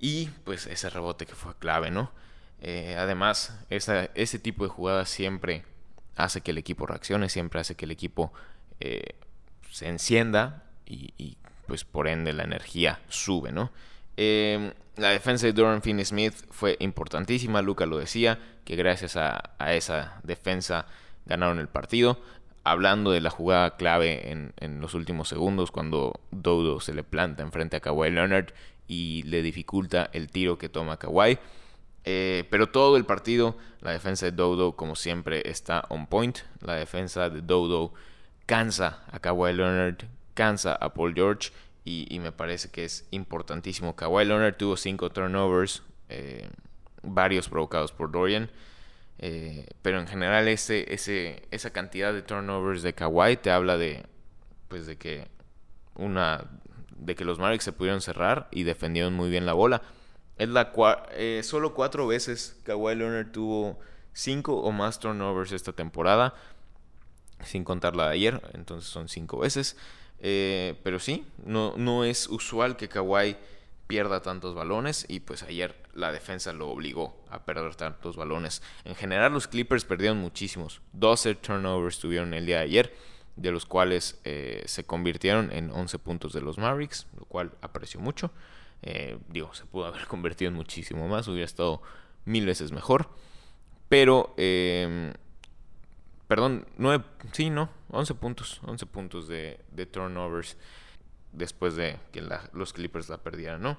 y 0.00 0.26
pues 0.44 0.66
ese 0.66 0.90
rebote 0.90 1.26
que 1.26 1.34
fue 1.34 1.54
clave, 1.58 1.90
¿no? 1.90 2.10
Eh, 2.60 2.96
además, 2.98 3.58
ese 3.70 4.38
tipo 4.38 4.64
de 4.64 4.70
jugadas 4.70 5.08
siempre 5.08 5.64
hace 6.16 6.40
que 6.40 6.50
el 6.50 6.58
equipo 6.58 6.86
reaccione, 6.86 7.28
siempre 7.28 7.60
hace 7.60 7.76
que 7.76 7.84
el 7.84 7.92
equipo 7.92 8.32
eh, 8.80 9.14
se 9.70 9.88
encienda 9.88 10.64
y, 10.86 11.36
pues 11.66 11.84
por 11.84 12.08
ende 12.08 12.32
la 12.32 12.44
energía 12.44 13.00
sube, 13.08 13.52
¿no? 13.52 13.70
Em, 14.16 14.72
la 14.96 15.10
defensa 15.10 15.46
de 15.46 15.52
Doran 15.52 15.82
Finney 15.82 16.04
Smith 16.04 16.34
fue 16.50 16.76
importantísima, 16.80 17.62
Luca 17.62 17.86
lo 17.86 17.98
decía, 17.98 18.38
que 18.64 18.74
gracias 18.74 19.16
a, 19.16 19.50
a 19.58 19.74
esa 19.74 20.20
defensa 20.24 20.86
ganaron 21.26 21.58
el 21.58 21.68
partido 21.68 22.18
hablando 22.70 23.10
de 23.10 23.20
la 23.20 23.30
jugada 23.30 23.76
clave 23.76 24.30
en, 24.30 24.80
los 24.80 24.94
últimos 24.94 25.28
segundos 25.28 25.70
cuando 25.70 26.20
Dodo 26.30 26.80
se 26.80 26.94
le 26.94 27.02
planta 27.02 27.42
enfrente 27.42 27.76
a 27.76 27.80
Kawhi 27.80 28.10
Leonard 28.10 28.52
y 28.88 29.22
le 29.24 29.42
dificulta 29.42 30.10
el 30.12 30.28
tiro 30.30 30.58
que 30.58 30.68
toma 30.68 30.98
Kawhi. 30.98 31.38
Eh, 32.04 32.44
pero 32.50 32.70
todo 32.70 32.96
el 32.96 33.04
partido, 33.04 33.56
la 33.82 33.92
defensa 33.92 34.26
de 34.26 34.32
Dodo, 34.32 34.74
como 34.74 34.96
siempre, 34.96 35.42
está 35.48 35.84
on 35.90 36.06
point. 36.06 36.38
La 36.60 36.74
defensa 36.74 37.28
de 37.28 37.42
Dodo 37.42 37.92
cansa 38.46 39.04
a 39.12 39.20
Kawhi 39.20 39.52
Leonard, 39.52 39.98
cansa 40.32 40.72
a 40.74 40.94
Paul 40.94 41.14
George 41.14 41.50
y, 41.84 42.18
me 42.20 42.32
parece 42.32 42.70
que 42.70 42.84
es 42.84 43.06
importantísimo. 43.10 43.94
Kawhi 43.94 44.24
Leonard 44.24 44.56
tuvo 44.56 44.76
cinco 44.76 45.10
turnovers, 45.10 45.82
eh, 46.08 46.48
varios 47.02 47.48
provocados 47.48 47.92
por 47.92 48.10
Dorian. 48.10 48.50
Eh, 49.20 49.66
pero 49.82 49.98
en 49.98 50.06
general 50.06 50.46
esa 50.48 51.70
cantidad 51.70 52.12
de 52.12 52.22
turnovers 52.22 52.82
de 52.82 52.94
Kawhi 52.94 53.36
te 53.36 53.50
habla 53.50 53.76
de 53.76 54.06
pues 54.68 54.86
de 54.86 54.96
que 54.96 55.26
una 55.96 56.44
de 56.98 57.14
que 57.14 57.24
los 57.24 57.38
Mavericks 57.38 57.64
se 57.64 57.72
pudieron 57.72 58.00
cerrar 58.00 58.48
y 58.50 58.64
defendieron 58.64 59.14
muy 59.14 59.30
bien 59.30 59.46
la 59.46 59.52
bola. 59.52 59.82
Es 60.36 60.48
la 60.48 60.72
eh, 61.12 61.40
solo 61.44 61.74
cuatro 61.74 62.06
veces 62.06 62.60
Kawhi 62.64 62.94
Leonard 62.94 63.32
tuvo 63.32 63.78
cinco 64.12 64.56
o 64.56 64.72
más 64.72 65.00
turnovers 65.00 65.52
esta 65.52 65.72
temporada, 65.72 66.34
sin 67.44 67.64
contar 67.64 67.96
la 67.96 68.08
de 68.08 68.14
ayer, 68.14 68.42
entonces 68.54 68.88
son 68.90 69.08
cinco 69.08 69.38
veces. 69.38 69.76
Eh, 70.20 70.78
pero 70.82 70.98
sí, 70.98 71.26
no, 71.44 71.74
no 71.76 72.04
es 72.04 72.28
usual 72.28 72.76
que 72.76 72.88
Kawhi 72.88 73.36
pierda 73.86 74.20
tantos 74.20 74.54
balones 74.54 75.06
y 75.08 75.20
pues 75.20 75.42
ayer 75.42 75.74
la 75.94 76.12
defensa 76.12 76.52
lo 76.52 76.68
obligó 76.68 77.16
a 77.30 77.44
perder 77.44 77.74
tantos 77.74 78.16
balones. 78.16 78.62
En 78.84 78.94
general 78.94 79.32
los 79.32 79.48
Clippers 79.48 79.84
perdieron 79.84 80.18
muchísimos. 80.18 80.80
12 80.92 81.36
turnovers 81.36 81.98
tuvieron 81.98 82.34
el 82.34 82.46
día 82.46 82.58
de 82.58 82.64
ayer, 82.64 82.94
de 83.38 83.52
los 83.52 83.66
cuales 83.66 84.20
eh, 84.24 84.62
se 84.66 84.84
convirtieron 84.84 85.50
en 85.52 85.70
11 85.70 85.98
puntos 86.00 86.32
de 86.32 86.40
los 86.40 86.58
Mavericks, 86.58 87.06
lo 87.16 87.24
cual 87.24 87.52
aprecio 87.62 88.00
mucho. 88.00 88.32
Eh, 88.82 89.18
digo, 89.28 89.54
se 89.54 89.64
pudo 89.64 89.86
haber 89.86 90.06
convertido 90.08 90.50
en 90.50 90.56
muchísimo 90.56 91.08
más, 91.08 91.28
hubiera 91.28 91.46
estado 91.46 91.80
mil 92.24 92.44
veces 92.44 92.72
mejor. 92.72 93.08
Pero, 93.88 94.34
em, 94.36 95.12
perdón, 96.26 96.66
9, 96.76 97.04
sí, 97.32 97.48
no, 97.48 97.70
11 97.90 98.14
puntos, 98.14 98.60
11 98.66 98.86
puntos 98.86 99.28
de, 99.28 99.60
de 99.70 99.86
turnovers 99.86 100.56
después 101.32 101.76
de 101.76 101.98
que 102.12 102.22
los 102.52 102.72
Clippers 102.72 103.08
la 103.08 103.18
perdieran, 103.18 103.62
¿no? 103.62 103.78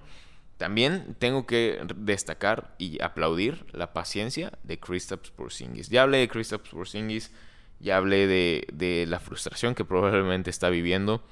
También 0.57 1.15
tengo 1.19 1.45
que 1.45 1.81
destacar 1.95 2.75
y 2.77 3.01
aplaudir 3.01 3.65
la 3.71 3.93
paciencia 3.93 4.51
de 4.63 4.79
Kristaps 4.79 5.31
Porzingis. 5.31 5.89
Ya 5.89 6.03
hablé 6.03 6.17
de 6.17 6.27
Kristaps 6.27 6.69
Porzingis, 6.69 7.31
ya 7.79 7.97
hablé 7.97 8.27
de, 8.27 9.05
la 9.07 9.19
frustración 9.19 9.75
que 9.75 9.85
probablemente 9.85 10.49
está 10.49 10.69
viviendo, 10.69 11.23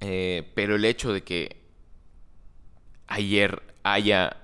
eh, 0.00 0.50
pero 0.54 0.76
el 0.76 0.84
hecho 0.84 1.12
de 1.12 1.22
que 1.22 1.56
ayer 3.06 3.62
haya 3.82 4.36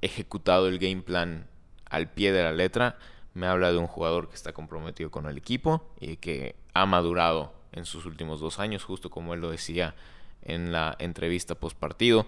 ejecutado 0.00 0.68
el 0.68 0.78
game 0.78 1.02
plan 1.02 1.46
al 1.88 2.10
pie 2.10 2.32
de 2.32 2.42
la 2.42 2.52
letra 2.52 2.98
me 3.34 3.46
habla 3.46 3.72
de 3.72 3.78
un 3.78 3.86
jugador 3.86 4.28
que 4.28 4.34
está 4.34 4.52
comprometido 4.52 5.10
con 5.10 5.26
el 5.26 5.36
equipo 5.36 5.94
y 6.00 6.16
que 6.16 6.54
ha 6.72 6.86
madurado 6.86 7.52
en 7.72 7.84
sus 7.84 8.06
últimos 8.06 8.40
dos 8.40 8.58
años, 8.58 8.84
justo 8.84 9.10
como 9.10 9.34
él 9.34 9.40
lo 9.40 9.50
decía 9.50 9.94
en 10.42 10.72
la 10.72 10.94
entrevista 10.98 11.56
post 11.56 11.76
partido. 11.76 12.26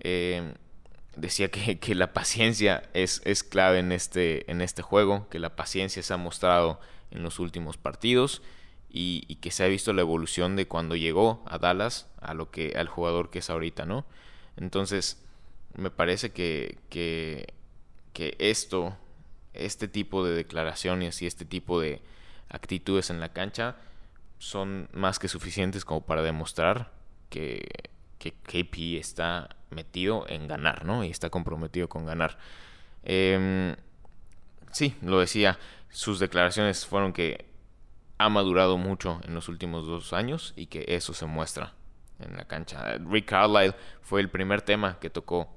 Eh, 0.00 0.54
decía 1.18 1.50
que, 1.50 1.94
la 1.94 2.12
paciencia 2.12 2.88
es, 2.94 3.20
es, 3.24 3.42
clave 3.42 3.80
en 3.80 3.92
este, 3.92 4.50
en 4.50 4.60
este 4.60 4.82
juego, 4.82 5.28
que 5.28 5.38
la 5.38 5.56
paciencia 5.56 6.02
se 6.02 6.14
ha 6.14 6.16
mostrado 6.16 6.80
en 7.10 7.22
los 7.22 7.38
últimos 7.38 7.76
partidos 7.76 8.42
y, 8.90 9.36
que 9.36 9.50
se 9.50 9.64
ha 9.64 9.68
visto 9.68 9.92
la 9.92 10.00
evolución 10.00 10.56
de 10.56 10.66
cuando 10.66 10.96
llegó 10.96 11.42
a 11.46 11.58
Dallas 11.58 12.08
a 12.20 12.34
lo 12.34 12.50
que 12.50 12.74
al 12.76 12.88
jugador 12.88 13.30
que 13.30 13.40
es 13.40 13.50
ahorita, 13.50 13.84
¿no? 13.84 14.06
Entonces, 14.56 15.22
me 15.74 15.90
parece 15.90 16.30
que, 16.30 16.78
que, 16.88 17.54
que 18.12 18.34
esto, 18.38 18.96
este 19.52 19.88
tipo 19.88 20.24
de 20.24 20.34
declaraciones 20.34 21.22
y 21.22 21.26
este 21.26 21.44
tipo 21.44 21.80
de 21.80 22.00
actitudes 22.48 23.10
en 23.10 23.20
la 23.20 23.32
cancha 23.32 23.76
son 24.38 24.88
más 24.92 25.18
que 25.18 25.28
suficientes 25.28 25.84
como 25.84 26.00
para 26.06 26.22
demostrar 26.22 26.92
que, 27.28 27.68
que 28.18 28.32
KP 28.32 28.98
está 28.98 29.57
metido 29.70 30.26
en 30.28 30.48
ganar, 30.48 30.84
¿no? 30.84 31.04
Y 31.04 31.10
está 31.10 31.30
comprometido 31.30 31.88
con 31.88 32.06
ganar. 32.06 32.38
Em, 33.02 33.76
sí, 34.72 34.94
lo 35.02 35.20
decía, 35.20 35.58
sus 35.90 36.18
declaraciones 36.18 36.86
fueron 36.86 37.12
que 37.12 37.46
ha 38.18 38.28
madurado 38.28 38.76
mucho 38.78 39.20
en 39.24 39.34
los 39.34 39.48
últimos 39.48 39.86
dos 39.86 40.12
años 40.12 40.52
y 40.56 40.66
que 40.66 40.84
eso 40.88 41.14
se 41.14 41.26
muestra 41.26 41.74
en 42.18 42.36
la 42.36 42.44
cancha. 42.44 42.98
Rick 42.98 43.26
Carlisle 43.26 43.76
fue 44.02 44.20
el 44.20 44.28
primer 44.28 44.62
tema 44.62 44.98
que 44.98 45.10
tocó 45.10 45.48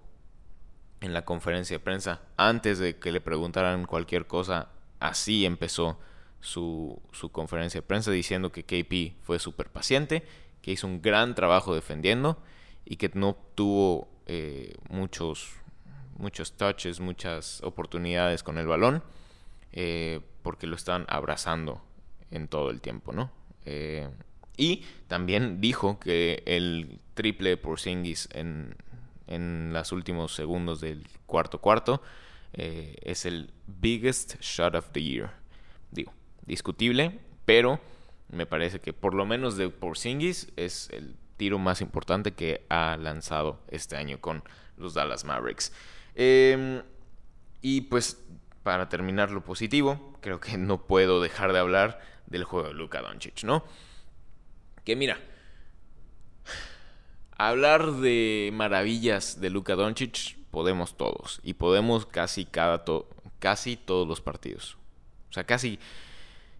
en 1.01 1.13
la 1.13 1.25
conferencia 1.25 1.77
de 1.77 1.84
prensa. 1.84 2.22
Antes 2.38 2.77
de 2.77 2.98
que 2.98 3.12
le 3.12 3.20
preguntaran 3.22 3.86
cualquier 3.86 4.27
cosa, 4.27 4.70
así 5.00 5.46
empezó 5.46 6.00
su, 6.39 7.01
su 7.12 7.32
conferencia 7.32 7.82
de 7.82 7.88
prensa 7.88 8.12
diciendo 8.12 8.51
que 8.51 8.63
KP 8.63 9.15
fue 9.24 9.39
súper 9.39 9.70
paciente, 9.70 10.24
que 10.62 10.72
hizo 10.72 10.86
un 10.86 11.01
gran 11.01 11.34
trabajo 11.34 11.74
defendiendo 11.74 12.38
y 12.86 12.98
que 12.98 13.12
no 13.14 13.38
tuvo 13.56 14.10
eh, 14.26 14.76
muchos, 14.90 15.54
muchos 16.18 16.54
touches, 16.54 17.00
muchas 17.00 17.62
oportunidades 17.64 18.44
con 18.44 18.58
el 18.58 18.68
balón, 18.68 19.04
eh, 19.74 20.22
porque 20.44 20.68
lo 20.68 20.76
están 20.76 21.06
abrazando 21.08 21.82
en 22.32 22.48
todo 22.48 22.70
el 22.70 22.82
tiempo, 22.82 23.12
¿no? 23.14 23.32
Eh, 23.66 24.10
y 24.58 24.84
también 25.08 25.62
dijo 25.62 26.00
que 26.00 26.44
el 26.46 27.00
triple 27.14 27.58
por 27.58 27.80
Singis 27.80 28.30
en, 28.32 28.76
en 29.28 29.74
los 29.74 29.92
últimos 29.92 30.36
segundos 30.36 30.82
del 30.82 31.08
cuarto 31.26 31.60
cuarto 31.62 32.02
es 32.54 33.26
el 33.26 33.50
biggest 33.66 34.36
shot 34.42 34.76
of 34.76 34.92
the 34.92 35.02
year. 35.02 35.32
Digo, 35.90 36.12
discutible, 36.46 37.20
pero 37.46 37.80
me 38.32 38.46
parece 38.46 38.80
que 38.80 38.94
por 38.94 39.14
lo 39.14 39.26
menos 39.26 39.58
de 39.58 39.70
Porzingis 39.70 40.52
es 40.56 40.90
el 40.92 41.16
tiro 41.41 41.57
más 41.57 41.81
importante 41.81 42.33
que 42.33 42.67
ha 42.69 42.95
lanzado 42.98 43.63
este 43.67 43.95
año 43.95 44.21
con 44.21 44.43
los 44.77 44.93
Dallas 44.93 45.25
Mavericks. 45.25 45.74
Em, 46.13 46.83
y 47.63 47.81
pues 47.81 48.24
para 48.62 48.89
terminar 48.89 49.31
lo 49.31 49.43
positivo, 49.43 50.15
creo 50.21 50.39
que 50.39 50.60
no 50.60 50.86
puedo 50.86 51.19
dejar 51.19 51.51
de 51.51 51.57
hablar 51.57 52.00
del 52.27 52.43
juego 52.43 52.67
de 52.67 52.75
Luka 52.75 53.01
Doncic, 53.01 53.43
¿no? 53.43 53.65
Que 54.86 54.95
mira, 54.95 55.17
hablar 57.31 57.93
de 57.93 58.51
maravillas 58.53 59.41
de 59.41 59.50
Luka 59.50 59.74
Doncic 59.74 60.38
podemos 60.51 60.95
todos 60.95 61.39
y 61.41 61.55
podemos 61.55 62.05
casi 62.05 62.45
cada 62.45 62.86
casi 63.39 63.77
todos 63.77 64.07
los 64.07 64.21
partidos. 64.21 64.77
O 65.31 65.33
sea, 65.33 65.43
casi 65.45 65.79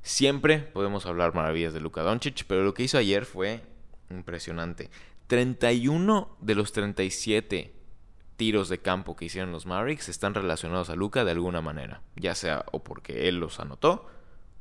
siempre 0.02 0.58
podemos 0.58 1.06
hablar 1.06 1.36
maravillas 1.36 1.72
de 1.72 1.82
Luka 1.82 2.02
Doncic, 2.02 2.46
pero 2.48 2.64
lo 2.64 2.74
que 2.74 2.82
hizo 2.82 2.98
ayer 2.98 3.26
fue 3.26 3.70
Impresionante. 4.12 4.90
31 5.28 6.38
de 6.42 6.56
los 6.56 6.72
37 6.72 7.74
tiros 8.36 8.70
de 8.70 8.80
campo 8.80 9.16
que 9.16 9.26
hicieron 9.26 9.52
los 9.52 9.66
Mavericks 9.66 10.10
están 10.10 10.34
relacionados 10.34 10.90
a 10.90 10.96
Luca 10.96 11.24
de 11.24 11.32
alguna 11.32 11.62
manera. 11.62 12.02
Ya 12.16 12.36
sea 12.36 12.66
o 12.72 12.84
porque 12.84 13.28
él 13.28 13.40
los 13.40 13.60
anotó 13.60 14.08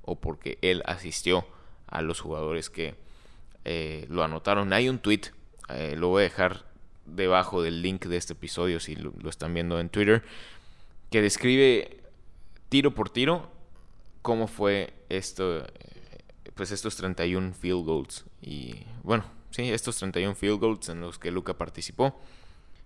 o 0.03 0.21
porque 0.21 0.59
él 0.63 0.83
asistió 0.87 1.47
a 1.87 2.03
los 2.03 2.21
jugadores 2.21 2.71
que 2.71 2.95
eh, 3.65 4.07
lo 4.09 4.23
anotaron. 4.23 4.73
Hay 4.73 4.89
un 4.89 4.99
tweet, 4.99 5.23
eh, 5.69 5.95
lo 5.97 6.09
voy 6.09 6.21
a 6.21 6.25
dejar 6.25 6.65
debajo 7.05 7.63
del 7.63 7.83
link 7.83 8.07
de 8.07 8.17
este 8.17 8.35
episodio 8.35 8.81
si 8.81 8.97
lo, 8.97 9.13
están 9.29 9.55
viendo 9.55 9.81
en 9.81 9.89
Twitter, 9.89 10.23
que 11.11 11.23
describe 11.23 12.03
tiro 12.69 12.95
por 12.95 13.11
tiro 13.11 13.51
cómo 14.23 14.47
fue 14.47 14.93
esto, 15.09 15.65
eh, 15.65 15.65
pues 16.55 16.71
estos 16.71 16.97
31 16.97 17.55
field 17.55 17.85
goals. 17.85 18.25
Y 18.41 18.85
bueno, 19.03 19.25
sí, 19.51 19.71
estos 19.71 19.97
31 19.99 20.35
field 20.35 20.61
goals 20.61 20.89
en 20.89 21.01
los 21.01 21.19
que 21.19 21.31
Luca 21.31 21.55
participó. 21.55 22.21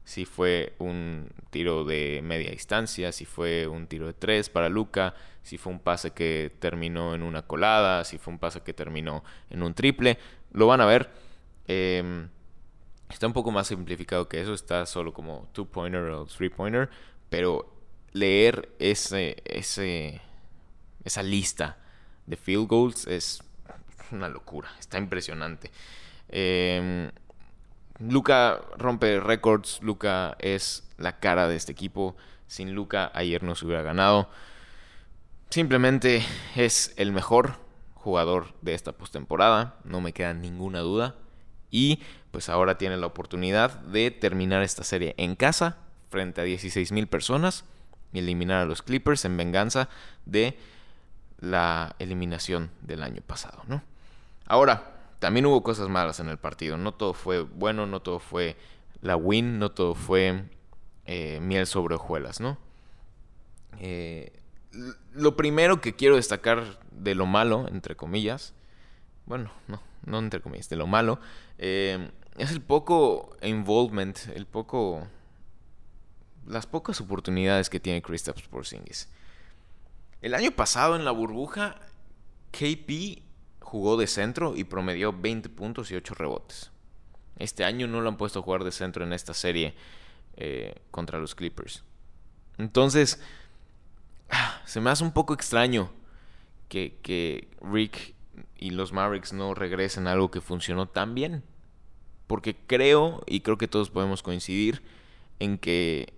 Si 0.05 0.27
fue 0.27 0.75
un 0.79 1.31
tiro 1.51 1.85
de 1.85 2.21
media 2.23 2.51
distancia, 2.51 3.11
si 3.11 3.25
fue 3.25 3.67
un 3.67 3.87
tiro 3.87 4.07
de 4.07 4.13
tres 4.13 4.51
para 4.51 4.69
Luca, 4.69 5.15
si 5.43 5.57
fue 5.57 5.73
un 5.73 5.81
pase 5.81 6.11
que 6.11 6.53
terminó 6.59 7.15
en 7.15 7.23
una 7.23 7.43
colada, 7.43 8.05
si 8.05 8.19
fue 8.19 8.33
un 8.33 8.39
pase 8.39 8.61
que 8.61 8.75
terminó 8.75 9.25
en 9.49 9.63
un 9.63 9.73
triple. 9.75 10.19
Lo 10.53 10.67
van 10.67 10.83
a 10.83 10.87
ver. 10.87 11.11
Em, 11.67 12.29
está 13.09 13.27
un 13.27 13.33
poco 13.33 13.51
más 13.51 13.69
simplificado 13.69 14.29
que 14.29 14.41
eso, 14.41 14.53
está 14.53 14.85
solo 14.87 15.15
como 15.15 15.49
two-pointer 15.53 16.03
o 16.11 16.27
three-pointer, 16.27 16.91
pero 17.31 17.73
leer 18.13 18.75
ese, 18.79 19.43
ese, 19.45 20.21
esa 21.05 21.23
lista 21.23 21.79
de 22.27 22.37
field 22.37 22.69
goals 22.69 23.07
es 23.07 23.43
una 24.13 24.29
locura, 24.29 24.71
está 24.79 24.99
impresionante. 24.99 25.71
Eh, 26.37 27.11
Luca 28.01 28.61
rompe 28.77 29.21
récords, 29.21 29.79
Luca 29.81 30.37
es 30.41 30.83
la 30.99 31.21
cara 31.21 31.49
de 31.49 31.57
este 31.57 31.73
equipo. 31.73 32.17
Sin 32.49 32.75
Luca 32.75 33.11
ayer 33.15 33.43
no 33.43 33.55
se 33.55 33.65
hubiera 33.65 33.83
ganado. 33.83 34.29
Simplemente 35.49 36.25
es 36.57 36.93
el 36.97 37.13
mejor 37.13 37.57
jugador 37.95 38.53
de 38.61 38.75
esta 38.75 38.93
postemporada, 38.93 39.77
no 39.85 40.01
me 40.01 40.13
queda 40.13 40.35
ninguna 40.35 40.81
duda. 40.81 41.15
Y 41.71 42.01
pues 42.33 42.49
ahora 42.49 42.79
tiene 42.79 42.97
la 42.97 43.07
oportunidad 43.07 43.71
de 43.81 44.11
terminar 44.11 44.63
esta 44.63 44.83
serie 44.83 45.15
en 45.17 45.37
casa 45.37 45.79
frente 46.11 46.41
a 46.41 46.45
16 46.45 46.91
mil 46.93 47.07
personas 47.07 47.65
y 48.13 48.19
eliminar 48.19 48.63
a 48.63 48.65
los 48.65 48.83
Clippers 48.83 49.25
en 49.25 49.37
venganza 49.37 49.89
de 50.27 50.59
la 51.39 51.95
eliminación 52.01 52.71
del 52.83 53.03
año 53.03 53.23
pasado, 53.25 53.63
¿no? 53.67 53.83
Ahora, 54.47 54.94
también 55.25 55.47
hubo 55.47 55.63
cosas 55.63 55.89
malas 55.89 56.21
en 56.21 56.29
el 56.29 56.37
partido. 56.37 56.77
No 56.77 56.93
todo 56.93 57.15
fue 57.15 57.41
bueno, 57.41 57.87
no 57.87 58.03
todo 58.03 58.19
fue 58.19 58.59
la 59.01 59.17
win, 59.17 59.59
no 59.59 59.71
todo 59.71 59.95
fue 59.95 60.45
eh, 61.07 61.41
miel 61.41 61.67
sobre 61.67 61.95
hojuelas, 61.95 62.41
¿no? 62.41 62.59
Eh, 63.81 64.39
lo 65.15 65.35
primero 65.35 65.81
que 65.81 65.97
quiero 65.97 66.17
destacar 66.17 66.79
de 66.91 67.15
lo 67.15 67.25
malo, 67.25 67.67
entre 67.73 67.97
comillas, 67.97 68.53
bueno, 69.25 69.51
no, 69.67 69.81
no 70.05 70.19
entre 70.19 70.43
comillas, 70.43 70.69
de 70.69 70.77
lo 70.77 70.87
malo, 70.87 71.19
eh, 71.57 72.11
es 72.37 72.51
el 72.51 72.61
poco 72.61 73.35
involvement, 73.41 74.19
el 74.35 74.45
poco, 74.45 75.09
las 76.47 76.67
pocas 76.67 77.01
oportunidades 77.01 77.71
que 77.71 77.81
tiene 77.81 78.03
Kristaps 78.03 78.43
Porzingis. 78.43 79.09
El 80.21 80.35
año 80.35 80.51
pasado 80.51 80.97
en 80.97 81.07
la 81.07 81.13
burbuja, 81.13 81.77
KP 82.51 83.25
jugó 83.65 83.97
de 83.97 84.07
centro 84.07 84.55
y 84.57 84.65
promedió 84.65 85.13
20 85.13 85.49
puntos 85.49 85.91
y 85.91 85.97
8 85.97 86.15
rebotes. 86.15 86.71
Este 87.39 87.65
año 87.65 87.89
no 87.89 88.01
lo 88.01 88.09
han 88.09 88.17
puesto 88.17 88.39
a 88.39 88.43
jugar 88.43 88.63
de 88.63 88.71
centro 88.71 89.05
en 89.05 89.13
esta 89.13 89.35
serie 89.35 89.75
eh, 90.37 90.77
contra 90.91 91.19
los 91.19 91.35
Clippers. 91.35 91.83
Entonces, 92.59 93.21
ah, 94.31 94.61
se 94.65 94.81
me 94.81 94.91
hace 94.91 95.03
un 95.03 95.13
poco 95.13 95.35
extraño 95.35 95.91
que, 96.69 96.99
que 97.03 97.49
Rick 97.61 98.15
y 98.57 98.71
los 98.71 98.93
Mavericks 98.93 99.33
no 99.33 99.55
regresen 99.55 100.07
a 100.07 100.13
algo 100.13 100.31
que 100.31 100.41
funcionó 100.41 100.87
tan 100.87 101.15
bien. 101.15 101.43
Porque 102.27 102.57
creo, 102.57 103.23
y 103.27 103.41
creo 103.41 103.59
que 103.59 103.69
todos 103.69 103.91
podemos 103.91 104.23
coincidir, 104.23 104.83
en 105.41 105.59
que 105.59 106.13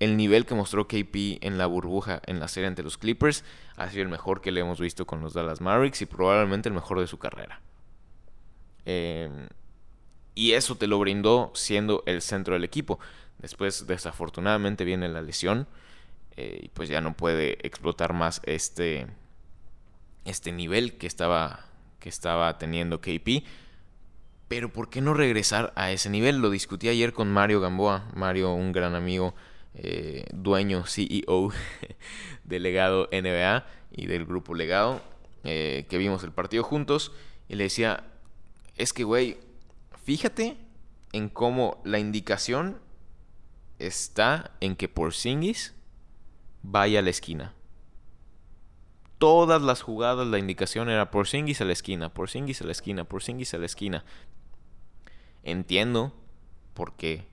el 0.00 0.16
nivel 0.16 0.46
que 0.46 0.54
mostró 0.54 0.88
KP 0.88 1.38
en 1.42 1.58
la 1.58 1.66
burbuja 1.66 2.22
en 2.26 2.40
la 2.40 2.48
serie 2.48 2.66
ante 2.66 2.82
los 2.82 2.96
Clippers 2.96 3.44
ha 3.76 3.88
sido 3.90 4.02
el 4.02 4.08
mejor 4.08 4.40
que 4.40 4.50
le 4.50 4.62
hemos 4.62 4.80
visto 4.80 5.06
con 5.06 5.20
los 5.20 5.34
Dallas 5.34 5.60
Mavericks 5.60 6.02
y 6.02 6.06
probablemente 6.06 6.70
el 6.70 6.74
mejor 6.74 7.00
de 7.00 7.06
su 7.06 7.18
carrera. 7.18 7.60
Em, 8.86 9.48
y 10.34 10.52
eso 10.52 10.76
te 10.76 10.86
lo 10.86 10.98
brindó 10.98 11.52
siendo 11.54 12.02
el 12.06 12.22
centro 12.22 12.54
del 12.54 12.64
equipo. 12.64 12.98
Después, 13.38 13.86
desafortunadamente, 13.86 14.84
viene 14.84 15.08
la 15.08 15.20
lesión 15.20 15.68
eh, 16.36 16.60
y 16.62 16.68
pues 16.70 16.88
ya 16.88 17.02
no 17.02 17.14
puede 17.14 17.58
explotar 17.66 18.14
más 18.14 18.40
este, 18.44 19.06
este 20.24 20.50
nivel 20.50 20.96
que 20.96 21.06
estaba, 21.06 21.66
que 21.98 22.08
estaba 22.08 22.56
teniendo 22.56 23.02
KP. 23.02 23.44
Pero 24.48 24.72
¿por 24.72 24.88
qué 24.88 25.02
no 25.02 25.12
regresar 25.12 25.74
a 25.76 25.90
ese 25.92 26.08
nivel? 26.08 26.38
Lo 26.38 26.48
discutí 26.48 26.88
ayer 26.88 27.12
con 27.12 27.30
Mario 27.30 27.60
Gamboa. 27.60 28.10
Mario, 28.14 28.54
un 28.54 28.72
gran 28.72 28.94
amigo 28.94 29.34
eh, 29.74 30.24
dueño, 30.32 30.84
CEO 30.86 31.52
del 32.44 32.62
legado 32.62 33.08
NBA 33.12 33.66
y 33.92 34.06
del 34.06 34.26
grupo 34.26 34.54
legado, 34.54 35.00
eh, 35.44 35.86
que 35.88 35.98
vimos 35.98 36.24
el 36.24 36.32
partido 36.32 36.62
juntos, 36.62 37.12
y 37.48 37.56
le 37.56 37.64
decía, 37.64 38.04
es 38.76 38.92
que, 38.92 39.04
güey, 39.04 39.38
fíjate 40.04 40.56
en 41.12 41.28
cómo 41.28 41.80
la 41.84 41.98
indicación 41.98 42.78
está 43.78 44.52
en 44.60 44.76
que 44.76 44.88
por 44.88 45.14
Singis 45.14 45.74
vaya 46.62 47.00
a 47.00 47.02
la 47.02 47.10
esquina. 47.10 47.54
Todas 49.18 49.60
las 49.60 49.82
jugadas 49.82 50.26
la 50.26 50.38
indicación 50.38 50.88
era 50.88 51.10
por 51.10 51.28
Singis 51.28 51.60
a 51.60 51.64
la 51.64 51.72
esquina, 51.72 52.12
por 52.14 52.30
Singis 52.30 52.62
a 52.62 52.64
la 52.64 52.72
esquina, 52.72 53.04
por 53.04 53.22
Singis 53.22 53.52
a 53.52 53.58
la 53.58 53.66
esquina. 53.66 54.04
Entiendo 55.42 56.14
por 56.74 56.94
qué 56.96 57.26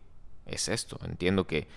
es 0.45 0.67
esto. 0.67 0.99
Entiendo 1.05 1.47
que 1.47 1.67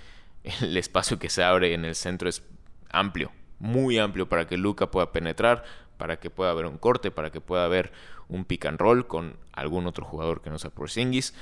el 0.62 0.76
espacio 0.76 1.18
que 1.18 1.30
se 1.30 1.42
abre 1.42 1.74
en 1.74 1.84
el 1.84 1.94
centro 1.94 2.28
es 2.28 2.42
amplio, 2.90 3.32
muy 3.58 3.98
amplio 3.98 4.28
para 4.28 4.46
que 4.46 4.56
Luca 4.56 4.90
pueda 4.90 5.12
penetrar, 5.12 5.64
para 5.96 6.18
que 6.18 6.30
pueda 6.30 6.50
haber 6.50 6.66
un 6.66 6.78
corte, 6.78 7.10
para 7.10 7.30
que 7.30 7.40
pueda 7.40 7.64
haber 7.64 7.92
un 8.28 8.44
pick 8.44 8.66
and 8.66 8.78
roll 8.78 9.06
con 9.06 9.36
algún 9.52 9.86
otro 9.86 10.04
jugador 10.04 10.40
que 10.40 10.50
no 10.50 10.58
sea 10.58 10.70
Porzingis, 10.70 11.34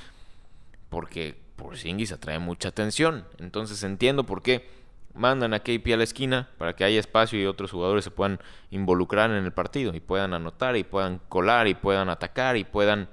porque 0.89 1.39
Porzingis 1.55 2.11
atrae 2.11 2.39
mucha 2.39 2.69
atención. 2.69 3.25
Entonces 3.37 3.83
entiendo 3.83 4.25
por 4.25 4.41
qué 4.41 4.67
mandan 5.13 5.53
a 5.53 5.59
KP 5.59 5.93
a 5.93 5.97
la 5.97 6.03
esquina 6.03 6.49
para 6.57 6.75
que 6.75 6.83
haya 6.83 6.99
espacio 6.99 7.39
y 7.39 7.45
otros 7.45 7.71
jugadores 7.71 8.03
se 8.03 8.11
puedan 8.11 8.39
involucrar 8.69 9.31
en 9.31 9.43
el 9.43 9.53
partido 9.53 9.93
y 9.93 9.99
puedan 9.99 10.33
anotar 10.33 10.75
y 10.77 10.83
puedan 10.83 11.19
colar 11.29 11.67
y 11.67 11.73
puedan 11.73 12.09
atacar 12.09 12.57
y 12.57 12.63
puedan 12.63 13.09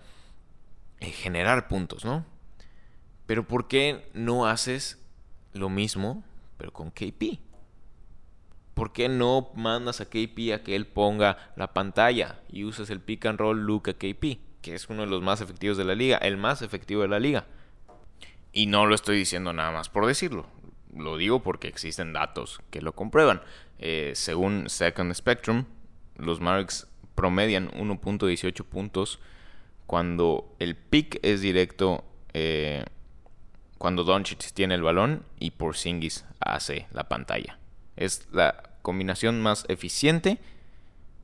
eh, 1.00 1.10
generar 1.10 1.68
puntos, 1.68 2.04
¿no? 2.04 2.24
Pero 3.26 3.46
¿por 3.46 3.66
qué 3.66 4.08
no 4.14 4.46
haces 4.46 5.05
lo 5.58 5.68
mismo 5.68 6.22
pero 6.56 6.72
con 6.72 6.90
KP? 6.90 7.38
¿Por 8.74 8.92
qué 8.92 9.08
no 9.08 9.50
mandas 9.54 10.00
a 10.00 10.06
KP 10.06 10.52
a 10.54 10.62
que 10.62 10.76
él 10.76 10.86
ponga 10.86 11.52
la 11.56 11.72
pantalla 11.72 12.40
y 12.50 12.64
usas 12.64 12.90
el 12.90 13.00
pick 13.00 13.24
and 13.26 13.38
roll 13.38 13.60
Luca 13.60 13.94
KP, 13.94 14.38
que 14.60 14.74
es 14.74 14.88
uno 14.88 15.02
de 15.02 15.08
los 15.08 15.22
más 15.22 15.40
efectivos 15.40 15.78
de 15.78 15.84
la 15.84 15.94
liga, 15.94 16.18
el 16.18 16.36
más 16.36 16.60
efectivo 16.60 17.02
de 17.02 17.08
la 17.08 17.18
liga? 17.18 17.46
Y 18.52 18.66
no 18.66 18.86
lo 18.86 18.94
estoy 18.94 19.16
diciendo 19.16 19.52
nada 19.52 19.70
más 19.70 19.88
por 19.88 20.06
decirlo. 20.06 20.46
Lo 20.94 21.16
digo 21.16 21.42
porque 21.42 21.68
existen 21.68 22.12
datos 22.12 22.60
que 22.70 22.82
lo 22.82 22.92
comprueban. 22.92 23.42
Eh, 23.78 24.12
según 24.14 24.68
Second 24.68 25.12
Spectrum, 25.14 25.64
los 26.16 26.40
Marks 26.40 26.86
promedian 27.14 27.70
1.18 27.72 28.64
puntos 28.64 29.20
cuando 29.86 30.54
el 30.58 30.76
pick 30.76 31.18
es 31.22 31.40
directo, 31.40 32.04
eh, 32.34 32.84
cuando 33.78 34.04
Doncic 34.04 34.52
tiene 34.52 34.74
el 34.74 34.82
balón 34.82 35.24
y 35.38 35.50
Porzingis 35.50 36.24
hace 36.40 36.86
la 36.92 37.08
pantalla. 37.08 37.58
Es 37.96 38.26
la 38.32 38.70
combinación 38.82 39.42
más 39.42 39.64
eficiente 39.68 40.38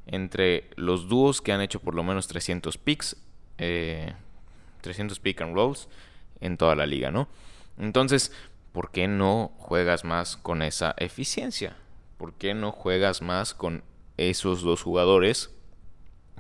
entre 0.07 0.71
los 0.77 1.09
dúos 1.09 1.41
que 1.41 1.53
han 1.53 1.61
hecho 1.61 1.81
por 1.81 1.95
lo 1.95 2.03
menos 2.03 2.27
300 2.29 2.77
picks, 2.79 3.17
300 3.57 5.19
pick 5.21 5.41
and 5.41 5.55
rolls 5.55 5.89
en 6.41 6.57
toda 6.57 6.75
la 6.75 6.87
liga, 6.87 7.11
¿no? 7.11 7.29
Entonces, 7.79 8.33
¿por 8.73 8.91
qué 8.91 9.07
no 9.07 9.53
juegas 9.59 10.05
más 10.05 10.37
con 10.37 10.63
esa 10.63 10.95
eficiencia? 10.99 11.77
¿Por 12.19 12.35
qué 12.35 12.55
no 12.55 12.73
juegas 12.73 13.23
más 13.23 13.55
con 13.55 13.83
esos 14.17 14.63
dos 14.63 14.83
jugadores 14.83 15.51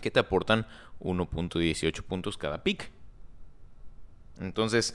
que 0.00 0.10
te 0.10 0.20
aportan 0.20 0.66
1.18 1.00 2.02
puntos 2.02 2.36
cada 2.36 2.62
pick? 2.62 2.90
Entonces, 4.40 4.94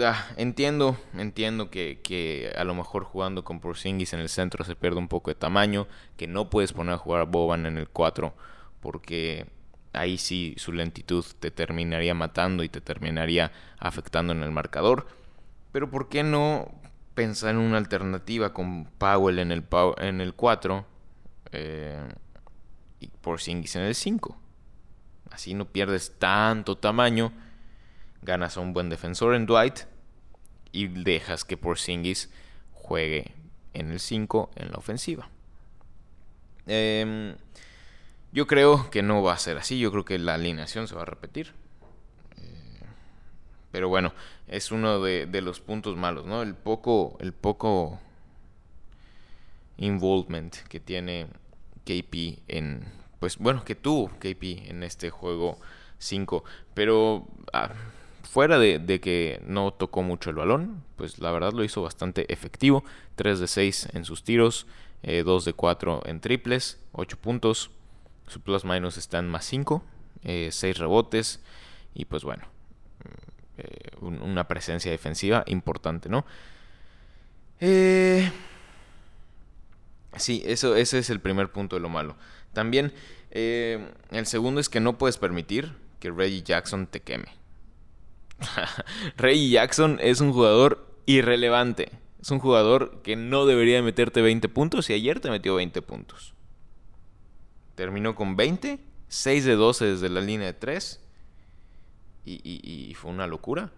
Ah, 0.00 0.28
entiendo, 0.36 0.98
entiendo 1.14 1.70
que, 1.70 2.52
a 2.56 2.64
lo 2.64 2.74
mejor 2.74 3.04
jugando 3.04 3.42
con 3.42 3.60
Porzingis 3.60 4.12
en 4.12 4.20
el 4.20 4.28
centro 4.28 4.64
se 4.64 4.76
pierde 4.76 4.98
un 4.98 5.08
poco 5.08 5.30
de 5.30 5.34
tamaño, 5.34 5.86
que 6.16 6.26
no 6.26 6.50
puedes 6.50 6.72
poner 6.72 6.94
a 6.94 6.98
jugar 6.98 7.22
a 7.22 7.24
Boban 7.24 7.64
en 7.66 7.78
el 7.78 7.88
4 7.88 8.34
porque 8.80 9.46
ahí 9.92 10.18
sí 10.18 10.54
su 10.58 10.72
lentitud 10.72 11.24
te 11.40 11.50
terminaría 11.50 12.14
matando 12.14 12.62
y 12.62 12.68
te 12.68 12.80
terminaría 12.80 13.50
afectando 13.78 14.32
en 14.32 14.42
el 14.42 14.52
marcador. 14.52 15.06
Pero 15.72 15.90
¿por 15.90 16.08
qué 16.08 16.22
no 16.22 16.70
pensar 17.14 17.50
en 17.50 17.58
una 17.58 17.78
alternativa 17.78 18.52
con 18.52 18.84
Powell 18.98 19.38
en 19.38 19.52
el, 19.52 19.64
en 19.98 20.20
el 20.20 20.34
4 20.34 20.86
eh, 21.52 22.08
y 23.00 23.08
Porzingis 23.08 23.76
en 23.76 23.82
el 23.82 23.94
5? 23.94 24.38
Así 25.30 25.54
no 25.54 25.66
pierdes 25.66 26.18
tanto 26.18 26.76
tamaño 26.76 27.32
ganas 28.22 28.56
a 28.56 28.60
un 28.60 28.72
buen 28.72 28.88
defensor 28.88 29.34
en 29.34 29.46
Dwight 29.46 29.80
y 30.72 30.86
dejas 30.88 31.44
que 31.44 31.56
Porzingis 31.56 32.30
juegue 32.72 33.32
en 33.74 33.90
el 33.90 34.00
5 34.00 34.50
en 34.56 34.70
la 34.70 34.78
ofensiva. 34.78 35.28
Em, 36.66 37.36
yo 38.32 38.46
creo 38.46 38.90
que 38.90 39.02
no 39.02 39.22
va 39.22 39.32
a 39.32 39.38
ser 39.38 39.56
así, 39.56 39.78
yo 39.78 39.90
creo 39.90 40.04
que 40.04 40.18
la 40.18 40.34
alineación 40.34 40.86
se 40.86 40.94
va 40.94 41.02
a 41.02 41.06
repetir. 41.06 41.52
Eh, 42.36 42.84
pero 43.70 43.88
bueno, 43.88 44.12
es 44.46 44.70
uno 44.70 45.00
de, 45.00 45.26
los 45.42 45.60
puntos 45.60 45.96
malos, 45.96 46.26
¿no? 46.26 46.42
El 46.42 46.54
poco, 46.54 47.16
el 47.20 47.32
poco 47.32 47.98
involvement 49.78 50.54
que 50.68 50.80
tiene 50.80 51.28
KP 51.84 52.42
en, 52.48 52.84
pues 53.20 53.38
bueno, 53.38 53.64
que 53.64 53.74
tuvo 53.74 54.08
KP 54.18 54.68
en 54.68 54.82
este 54.82 55.10
juego 55.10 55.58
5. 55.98 56.44
Pero 56.74 57.26
ah, 57.52 57.72
fuera 58.28 58.58
de, 58.58 59.00
que 59.00 59.40
no 59.46 59.72
tocó 59.72 60.02
mucho 60.02 60.28
el 60.30 60.36
balón, 60.36 60.84
pues 60.96 61.18
la 61.18 61.30
verdad 61.30 61.52
lo 61.52 61.64
hizo 61.64 61.82
bastante 61.82 62.30
efectivo. 62.32 62.84
3 63.16 63.40
de 63.40 63.46
6 63.46 63.88
en 63.94 64.04
sus 64.04 64.22
tiros, 64.22 64.66
2 65.02 65.42
eh, 65.42 65.44
de 65.46 65.52
4 65.54 66.02
en 66.04 66.20
triples, 66.20 66.78
8 66.92 67.16
puntos. 67.16 67.70
Su 68.26 68.40
plus 68.42 68.66
minus 68.66 68.98
está 68.98 69.18
en 69.18 69.28
más 69.28 69.46
5, 69.46 69.82
6 70.22 70.62
eh, 70.62 70.72
rebotes 70.74 71.40
y 71.94 72.04
pues 72.04 72.22
bueno, 72.22 72.44
eh, 73.56 73.96
una 74.02 74.46
presencia 74.46 74.90
defensiva 74.90 75.42
importante, 75.46 76.10
¿no? 76.10 76.26
sí, 80.16 80.42
eso, 80.44 80.76
ese 80.76 80.98
es 80.98 81.10
el 81.10 81.20
primer 81.20 81.50
punto 81.50 81.76
de 81.76 81.80
lo 81.80 81.88
malo. 81.88 82.14
También 82.52 82.92
el 83.30 84.26
segundo 84.26 84.60
es 84.60 84.68
que 84.68 84.80
no 84.80 84.98
puedes 84.98 85.16
permitir 85.16 85.74
que 85.98 86.10
Reggie 86.10 86.42
Jackson 86.42 86.86
te 86.86 87.00
queme. 87.00 87.37
Reggie 89.16 89.50
Jackson 89.50 89.98
es 90.00 90.20
un 90.20 90.32
jugador 90.32 90.86
irrelevante. 91.06 91.90
Es 92.20 92.30
un 92.30 92.40
jugador 92.40 93.00
que 93.02 93.16
no 93.16 93.46
debería 93.46 93.82
meterte 93.82 94.20
20 94.20 94.48
puntos 94.48 94.90
y 94.90 94.92
ayer 94.92 95.20
te 95.20 95.30
metió 95.30 95.54
20 95.54 95.82
puntos. 95.82 96.34
Terminó 97.74 98.14
con 98.14 98.36
20, 98.36 98.80
6 99.08 99.44
de 99.44 99.54
12 99.54 99.84
desde 99.86 100.08
la 100.08 100.20
línea 100.20 100.46
de 100.48 100.54
3 100.54 101.00
y, 102.24 102.94
fue 102.96 103.10
una 103.10 103.26
locura. 103.26 103.72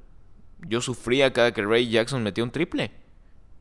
Yo 0.67 0.81
sufría 0.81 1.33
cada 1.33 1.53
que 1.53 1.63
Ray 1.63 1.89
Jackson 1.89 2.23
metía 2.23 2.45
un 2.45 2.51
triple. 2.51 2.91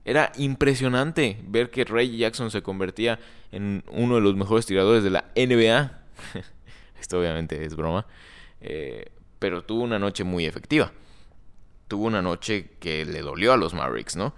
Era 0.05 0.31
impresionante 0.37 1.39
ver 1.45 1.69
que 1.69 1.83
Ray 1.83 2.17
Jackson 2.17 2.49
se 2.49 2.63
convertía 2.63 3.19
en 3.51 3.83
uno 3.91 4.15
de 4.15 4.21
los 4.21 4.35
mejores 4.35 4.65
tiradores 4.65 5.03
de 5.03 5.09
la 5.09 5.25
NBA. 5.35 5.91
Esto 6.99 7.19
obviamente 7.19 7.63
es 7.63 7.75
broma. 7.75 8.07
Eh, 8.61 9.11
pero 9.39 9.63
tuvo 9.63 9.83
una 9.83 9.99
noche 9.99 10.23
muy 10.23 10.45
efectiva. 10.45 10.91
Tuvo 11.87 12.05
una 12.05 12.21
noche 12.21 12.71
que 12.79 13.05
le 13.05 13.21
dolió 13.21 13.53
a 13.53 13.57
los 13.57 13.73
Mavericks, 13.73 14.15
¿no? 14.15 14.33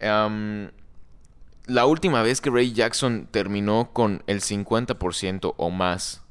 la 0.00 1.84
última 1.84 2.22
vez 2.22 2.40
que 2.40 2.50
Ray 2.50 2.72
Jackson 2.72 3.28
terminó 3.30 3.90
con 3.92 4.22
el 4.26 4.40
50% 4.40 5.54
o 5.56 5.70
más, 5.70 6.22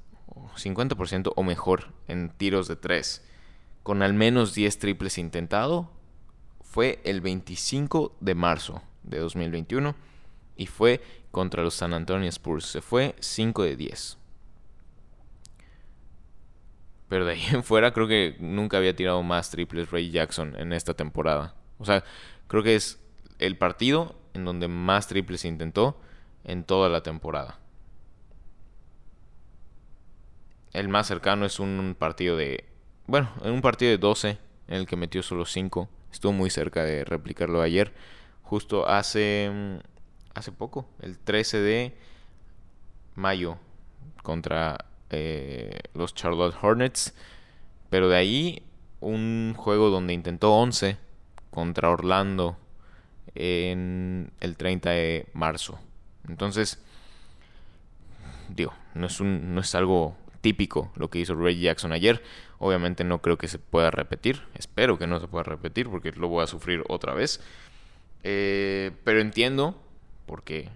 50% 0.56 1.34
o 1.36 1.44
mejor 1.44 1.94
en 2.08 2.30
tiros 2.30 2.68
de 2.68 2.76
3, 2.76 3.24
con 3.84 4.02
al 4.02 4.14
menos 4.14 4.56
10 4.56 4.80
triples 4.80 5.18
intentado, 5.18 5.92
fue 6.62 7.02
el 7.04 7.22
25 7.22 8.16
de 8.20 8.36
marzo 8.36 8.82
de 9.04 9.20
2021 9.20 9.96
y 10.56 10.66
fue 10.66 11.02
contra 11.32 11.64
los 11.64 11.76
San 11.76 11.94
Antonio 11.94 12.30
Spurs. 12.30 12.66
Se 12.66 12.82
fue 12.82 13.16
5 13.20 13.64
de 13.64 13.76
10. 13.76 14.18
Pero 17.08 17.26
de 17.26 17.34
ahí 17.34 17.44
en 17.52 17.64
fuera 17.64 17.92
creo 17.92 18.08
que 18.08 18.36
nunca 18.40 18.78
había 18.78 18.96
tirado 18.96 19.24
más 19.24 19.50
triples 19.50 19.92
Ray 19.92 20.12
Jackson 20.12 20.56
en 20.58 20.74
esta 20.74 20.94
temporada. 20.94 21.56
O 21.80 21.86
sea, 21.86 22.04
creo 22.48 22.64
que 22.64 22.76
es 22.76 23.00
el 23.40 23.58
partido 23.58 24.16
en 24.34 24.46
donde 24.46 24.68
más 24.68 25.08
triples 25.08 25.46
intentó 25.46 26.00
en 26.44 26.64
toda 26.64 26.90
la 26.90 27.02
temporada. 27.02 27.60
El 30.74 30.90
más 30.90 31.08
cercano 31.08 31.46
es 31.46 31.60
un 31.60 31.96
partido 31.98 32.36
de... 32.36 32.66
Bueno, 33.08 33.32
en 33.44 33.52
un 33.52 33.62
partido 33.62 33.92
de 33.92 33.98
12 33.98 34.38
en 34.68 34.76
el 34.76 34.86
que 34.86 34.96
metió 34.96 35.24
solo 35.24 35.46
5. 35.46 35.90
Estuvo 36.12 36.34
muy 36.34 36.50
cerca 36.50 36.84
de 36.84 37.04
replicarlo 37.04 37.62
ayer. 37.62 37.94
Justo 38.44 38.88
hace... 38.88 39.82
Hace 40.34 40.52
poco, 40.52 40.88
el 41.02 41.18
13 41.18 41.62
de 41.62 41.98
mayo 43.16 43.58
contra 44.22 44.86
eh, 45.10 45.80
los 45.94 46.14
Charlotte 46.14 46.56
Hornets. 46.62 47.14
Pero 47.90 48.10
de 48.10 48.18
ahí 48.18 48.64
un 49.00 49.54
juego 49.56 49.90
donde 49.90 50.14
intentó 50.14 50.54
11 50.54 50.98
contra 51.52 51.90
Orlando 51.90 52.58
en 53.36 54.32
el 54.40 54.58
30 54.58 54.90
de 54.90 55.28
marzo. 55.34 55.80
Entonces, 56.28 56.82
digo, 58.50 58.74
no 58.96 59.08
es, 59.08 59.20
un, 59.20 59.54
no 59.54 59.62
es 59.62 59.76
algo 59.76 60.18
típico 60.42 60.92
lo 60.96 61.10
que 61.10 61.20
hizo 61.20 61.36
Ray 61.36 61.60
Jackson 61.60 61.92
ayer. 61.92 62.24
Obviamente 62.60 63.04
no 63.04 63.22
creo 63.22 63.38
que 63.38 63.48
se 63.48 63.60
pueda 63.60 63.92
repetir. 63.92 64.42
Espero 64.56 64.98
que 64.98 65.08
no 65.08 65.20
se 65.20 65.28
pueda 65.28 65.44
repetir 65.44 65.90
porque 65.90 66.12
lo 66.12 66.28
voy 66.28 66.44
a 66.44 66.48
sufrir 66.48 66.84
otra 66.90 67.14
vez. 67.14 67.42
Eh, 68.24 68.92
pero 69.04 69.22
entiendo 69.22 69.82
porque 70.26 70.70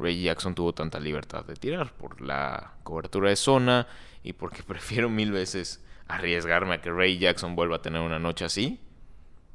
Ray 0.00 0.22
Jackson 0.22 0.54
tuvo 0.54 0.72
tanta 0.72 0.98
libertad 0.98 1.44
de 1.44 1.54
tirar 1.54 1.92
por 1.92 2.20
la 2.20 2.74
cobertura 2.82 3.30
de 3.30 3.36
zona 3.36 3.86
y 4.22 4.32
porque 4.32 4.62
prefiero 4.66 5.08
mil 5.08 5.32
veces 5.32 5.84
arriesgarme 6.08 6.74
a 6.74 6.80
que 6.80 6.90
Ray 6.90 7.18
Jackson 7.18 7.54
vuelva 7.54 7.76
a 7.76 7.82
tener 7.82 8.00
una 8.00 8.18
noche 8.18 8.44
así 8.44 8.80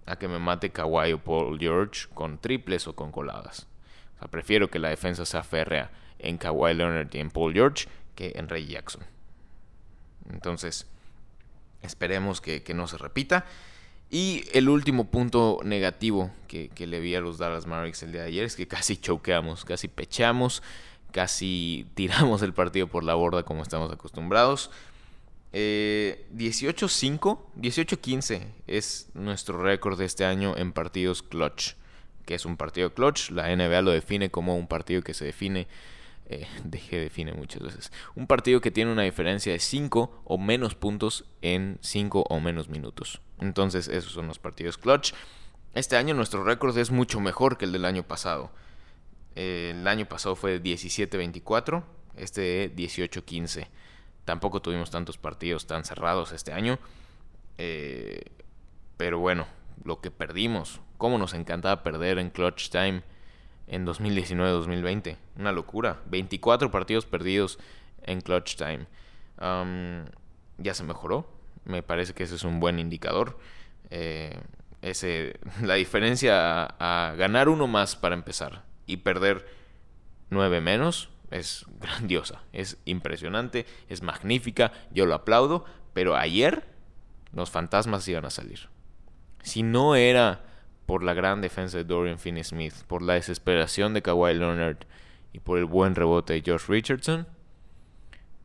a 0.06 0.18
que 0.18 0.28
me 0.28 0.40
mate 0.40 0.72
Kawhi 0.72 1.14
o 1.14 1.18
Paul 1.20 1.60
George 1.60 2.08
con 2.14 2.38
triples 2.38 2.88
o 2.88 2.96
con 2.96 3.12
coladas. 3.12 3.68
O 4.16 4.20
sea, 4.20 4.28
prefiero 4.28 4.70
que 4.70 4.80
la 4.80 4.90
defensa 4.90 5.26
sea 5.26 5.44
férrea 5.44 5.92
en 6.20 6.38
Kawhi 6.38 6.74
Leonard 6.74 7.14
y 7.14 7.20
en 7.20 7.32
Paul 7.32 7.54
George 7.54 7.88
que 8.14 8.34
en 8.36 8.48
Ray 8.48 8.68
Jackson. 8.68 9.04
Entonces, 10.30 10.88
esperemos 11.82 12.42
que, 12.42 12.64
no 12.74 12.88
se 12.88 12.98
repita. 12.98 13.46
Y 14.10 14.44
el 14.54 14.70
último 14.70 15.06
punto 15.06 15.60
negativo 15.64 16.32
que, 16.48 16.88
le 16.88 17.00
vi 17.00 17.16
a 17.16 17.22
los 17.22 17.38
Dallas 17.38 17.66
Mavericks 17.66 18.04
el 18.04 18.12
día 18.12 18.22
de 18.22 18.28
ayer 18.28 18.46
es 18.46 18.56
que 18.56 18.68
casi 18.68 18.98
choqueamos, 18.98 19.66
casi 19.66 19.88
pechamos, 19.88 20.62
casi 21.12 21.88
tiramos 21.96 22.42
el 22.42 22.54
partido 22.54 22.88
por 22.88 23.04
la 23.04 23.16
borda 23.16 23.44
como 23.44 23.64
estamos 23.64 23.92
acostumbrados. 23.92 24.70
18-5, 25.54 25.54
eh, 25.54 26.26
18-15 27.62 28.42
es 28.68 29.10
nuestro 29.14 29.62
récord 29.62 29.98
de 29.98 30.06
este 30.06 30.26
año 30.26 30.56
en 30.58 30.74
partidos 30.74 31.24
clutch. 31.24 31.76
Que 32.26 32.36
es 32.36 32.46
un 32.46 32.58
partido 32.58 32.94
clutch. 32.94 33.30
La 33.30 33.56
NBA 33.56 33.82
lo 33.82 33.92
define 33.92 34.30
como 34.30 34.58
un 34.58 34.68
partido 34.68 35.02
que 35.02 35.14
se 35.14 35.26
define. 35.26 35.68
Eh, 36.28 36.48
dejé 36.64 37.00
define 37.00 37.34
muchas 37.34 37.64
veces. 37.64 37.92
Un 38.16 38.28
partido 38.28 38.60
que 38.60 38.72
tiene 38.72 38.92
una 38.92 39.04
diferencia 39.04 39.54
de 39.54 39.60
5 39.60 40.24
o 40.26 40.38
menos 40.38 40.76
puntos 40.76 41.26
en 41.42 41.78
5 41.82 42.26
o 42.28 42.40
menos 42.40 42.68
minutos. 42.68 43.22
Entonces, 43.40 43.88
esos 43.88 44.12
son 44.12 44.28
los 44.28 44.40
partidos 44.40 44.78
clutch. 44.78 45.14
Este 45.74 45.98
año 45.98 46.14
nuestro 46.14 46.44
récord 46.44 46.78
es 46.78 46.92
mucho 46.92 47.20
mejor 47.20 47.58
que 47.58 47.66
el 47.66 47.72
del 47.72 47.86
año 47.86 48.04
pasado. 48.04 48.52
El 49.36 49.86
año 49.88 50.06
pasado 50.06 50.36
fue 50.36 50.62
17-24, 50.62 51.84
este 52.16 52.74
18-15. 52.74 53.68
Tampoco 54.24 54.62
tuvimos 54.62 54.90
tantos 54.90 55.18
partidos 55.18 55.68
tan 55.68 55.84
cerrados 55.84 56.32
este 56.32 56.54
año. 56.54 56.80
Eh, 57.58 58.22
pero 58.96 59.20
bueno, 59.20 59.46
lo 59.84 60.00
que 60.00 60.12
perdimos, 60.12 60.80
cómo 60.98 61.18
nos 61.18 61.34
encantaba 61.34 61.84
perder 61.84 62.20
en 62.20 62.30
Clutch 62.30 62.70
Time 62.70 63.04
en 63.68 63.86
2019-2020. 63.86 65.18
Una 65.38 65.52
locura. 65.52 66.02
24 66.06 66.72
partidos 66.72 67.06
perdidos 67.06 67.60
en 68.04 68.22
Clutch 68.22 68.56
Time. 68.56 68.88
ya 70.58 70.74
se 70.74 70.84
mejoró. 70.84 71.35
Me 71.66 71.84
parece 71.84 72.14
que 72.14 72.24
ese 72.24 72.36
es 72.36 72.44
un 72.44 72.60
buen 72.60 72.80
indicador. 72.80 73.38
Eh, 73.90 74.40
ese, 74.82 75.40
la 75.62 75.76
diferencia 75.76 76.66
a, 76.80 77.16
ganar 77.16 77.50
uno 77.50 77.68
más 77.68 77.96
para 77.96 78.16
empezar 78.16 78.64
y 78.86 78.98
perder 78.98 79.48
nueve 80.30 80.62
menos 80.62 81.10
es 81.32 81.66
grandiosa, 81.80 82.44
es 82.54 82.78
impresionante, 82.86 83.66
es 83.90 84.02
magnífica, 84.02 84.72
yo 84.92 85.06
lo 85.06 85.16
aplaudo, 85.16 85.66
pero 85.94 86.16
ayer 86.16 86.64
los 87.34 87.50
fantasmas 87.50 88.08
iban 88.08 88.26
a 88.26 88.30
salir. 88.30 88.70
Si 89.42 89.64
no 89.64 89.96
era 89.96 90.44
por 90.86 91.04
la 91.04 91.14
gran 91.14 91.42
defensa 91.42 91.78
de 91.78 91.84
Dorian 91.84 92.20
Finney-Smith, 92.20 92.84
por 92.88 93.02
la 93.02 93.14
desesperación 93.14 93.94
de 93.94 94.02
Kawhi 94.02 94.36
Leonard 94.36 94.78
y 95.34 95.40
por 95.40 95.58
el 95.58 95.66
buen 95.66 95.96
rebote 95.96 96.34
de 96.34 96.44
Josh 96.46 96.68
Richardson, 96.68 97.28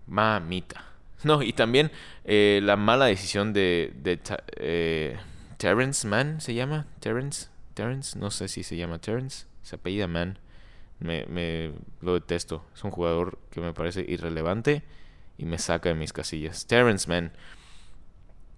mamita. 0.06 0.89
No, 1.22 1.42
y 1.42 1.52
también 1.52 1.90
eh, 2.24 2.60
la 2.62 2.76
mala 2.76 3.06
decisión 3.06 3.52
de, 3.52 3.92
de 3.96 4.18
eh, 4.56 5.18
Terrence 5.58 6.06
Mann, 6.06 6.40
¿se 6.40 6.54
llama? 6.54 6.86
Terrence, 7.00 7.48
Terrence, 7.74 8.18
no 8.18 8.30
sé 8.30 8.48
si 8.48 8.62
se 8.62 8.76
llama 8.76 8.98
Terrence, 9.00 9.46
se 9.62 9.76
apellida 9.76 10.06
Mann 10.06 10.38
me, 11.00 11.26
me 11.26 11.72
lo 12.00 12.14
detesto. 12.14 12.64
Es 12.74 12.84
un 12.84 12.90
jugador 12.90 13.38
que 13.50 13.60
me 13.60 13.72
parece 13.72 14.04
irrelevante 14.06 14.82
y 15.38 15.46
me 15.46 15.58
saca 15.58 15.88
de 15.88 15.94
mis 15.94 16.12
casillas. 16.12 16.66
Terrence 16.66 17.08
Mann 17.08 17.32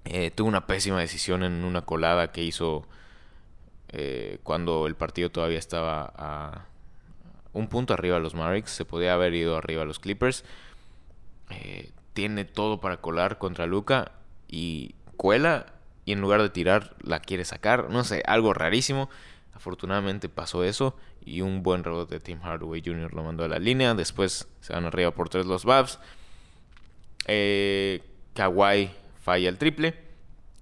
eh, 0.04 0.30
tuvo 0.30 0.48
una 0.48 0.66
pésima 0.66 1.00
decisión 1.00 1.44
en 1.44 1.64
una 1.64 1.82
colada 1.82 2.32
que 2.32 2.42
hizo 2.42 2.86
eh, 3.88 4.38
cuando 4.42 4.86
el 4.86 4.96
partido 4.96 5.30
todavía 5.30 5.58
estaba 5.58 6.12
a 6.16 6.66
un 7.52 7.68
punto 7.68 7.94
arriba 7.94 8.16
de 8.16 8.22
los 8.22 8.34
Mavericks. 8.34 8.72
Se 8.72 8.84
podía 8.84 9.14
haber 9.14 9.34
ido 9.34 9.56
arriba 9.56 9.82
a 9.82 9.86
los 9.86 10.00
Clippers. 10.00 10.44
Eh, 11.50 11.92
tiene 12.12 12.44
todo 12.44 12.80
para 12.80 12.98
colar 12.98 13.38
contra 13.38 13.66
Luca 13.66 14.12
y 14.48 14.94
cuela 15.16 15.66
y 16.04 16.12
en 16.12 16.20
lugar 16.20 16.42
de 16.42 16.50
tirar 16.50 16.96
la 17.02 17.20
quiere 17.20 17.44
sacar. 17.44 17.90
No 17.90 18.04
sé, 18.04 18.22
algo 18.26 18.54
rarísimo. 18.54 19.08
Afortunadamente 19.54 20.28
pasó 20.28 20.64
eso 20.64 20.96
y 21.24 21.40
un 21.40 21.62
buen 21.62 21.84
rebote 21.84 22.16
de 22.16 22.20
Tim 22.20 22.40
Hardaway 22.40 22.82
Jr. 22.84 23.14
lo 23.14 23.22
mandó 23.22 23.44
a 23.44 23.48
la 23.48 23.58
línea. 23.58 23.94
Después 23.94 24.48
se 24.60 24.72
van 24.72 24.84
arriba 24.84 25.12
por 25.12 25.28
tres 25.28 25.46
los 25.46 25.64
Babs. 25.64 25.98
Eh, 27.26 28.02
Kawhi 28.34 28.90
falla 29.20 29.48
el 29.48 29.58
triple. 29.58 29.94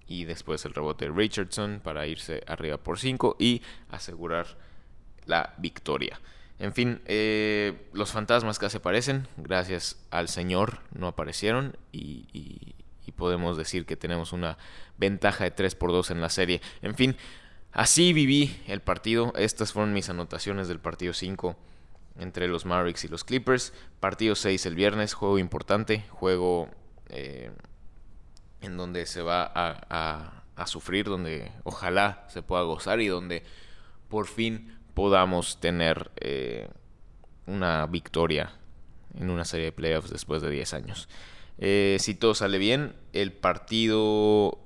Y 0.06 0.24
después 0.24 0.64
el 0.64 0.74
rebote 0.74 1.06
de 1.06 1.12
Richardson 1.12 1.80
para 1.82 2.06
irse 2.06 2.42
arriba 2.48 2.76
por 2.78 2.98
cinco 2.98 3.36
y 3.38 3.62
asegurar 3.90 4.46
la 5.24 5.54
victoria. 5.58 6.20
En 6.60 6.72
fin, 6.72 7.00
eh, 7.06 7.88
los 7.92 8.12
fantasmas 8.12 8.60
casi 8.60 8.76
aparecen. 8.76 9.26
Gracias 9.36 9.96
al 10.10 10.28
Señor 10.28 10.80
no 10.92 11.08
aparecieron. 11.08 11.76
Y, 11.90 12.28
y 12.32 13.12
podemos 13.12 13.56
decir 13.56 13.86
que 13.86 13.96
tenemos 13.96 14.32
una 14.32 14.56
ventaja 14.96 15.42
de 15.42 15.50
3 15.50 15.74
por 15.74 15.90
2 15.90 16.12
en 16.12 16.20
la 16.20 16.28
serie. 16.28 16.60
En 16.80 16.94
fin, 16.94 17.16
Así 17.72 18.12
viví 18.12 18.60
el 18.66 18.80
partido. 18.80 19.32
Estas 19.36 19.72
fueron 19.72 19.92
mis 19.92 20.08
anotaciones 20.08 20.68
del 20.68 20.80
partido 20.80 21.12
5 21.12 21.56
entre 22.18 22.48
los 22.48 22.66
Mavericks 22.66 23.04
y 23.04 23.08
los 23.08 23.24
Clippers. 23.24 23.72
Partido 24.00 24.34
6 24.34 24.66
el 24.66 24.74
viernes, 24.74 25.14
juego 25.14 25.38
importante, 25.38 26.04
juego 26.10 26.68
eh, 27.08 27.52
en 28.60 28.76
donde 28.76 29.06
se 29.06 29.22
va 29.22 29.50
a, 29.54 30.36
sufrir, 30.66 31.06
donde 31.06 31.50
ojalá 31.64 32.26
se 32.28 32.42
pueda 32.42 32.62
gozar 32.64 33.00
y 33.00 33.06
donde 33.06 33.44
por 34.08 34.26
fin 34.26 34.78
podamos 34.94 35.60
tener 35.60 36.10
eh, 36.16 36.68
una 37.46 37.86
victoria 37.86 38.52
en 39.18 39.30
una 39.30 39.44
serie 39.44 39.66
de 39.66 39.72
playoffs 39.72 40.10
después 40.10 40.42
de 40.42 40.50
10 40.50 40.74
años. 40.74 41.08
Eh, 41.58 41.96
si 42.00 42.14
todo 42.14 42.34
sale 42.34 42.58
bien, 42.58 42.94
el 43.12 43.32
partido 43.32 44.58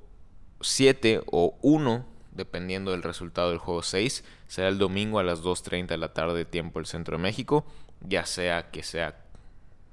7 0.60 1.22
o 1.26 1.56
1 1.62 2.14
dependiendo 2.34 2.90
del 2.90 3.02
resultado 3.02 3.50
del 3.50 3.58
juego 3.58 3.82
6. 3.82 4.24
Será 4.48 4.68
el 4.68 4.78
domingo 4.78 5.18
a 5.18 5.22
las 5.22 5.42
2.30 5.42 5.86
de 5.86 5.98
la 5.98 6.12
tarde, 6.12 6.44
tiempo 6.44 6.78
del 6.78 6.86
centro 6.86 7.16
de 7.16 7.22
México. 7.22 7.64
Ya 8.00 8.26
sea 8.26 8.70
que 8.70 8.82
sea 8.82 9.16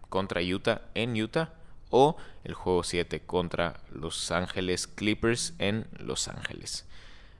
contra 0.10 0.41
Utah 0.41 0.82
en 0.94 1.20
Utah 1.22 1.54
o 1.89 2.17
el 2.44 2.54
juego 2.54 2.84
7 2.84 3.22
contra 3.22 3.80
Los 3.94 4.32
Ángeles 4.32 4.88
Clippers 4.88 5.54
en 5.60 5.88
Los 5.98 6.28
Ángeles. 6.28 6.86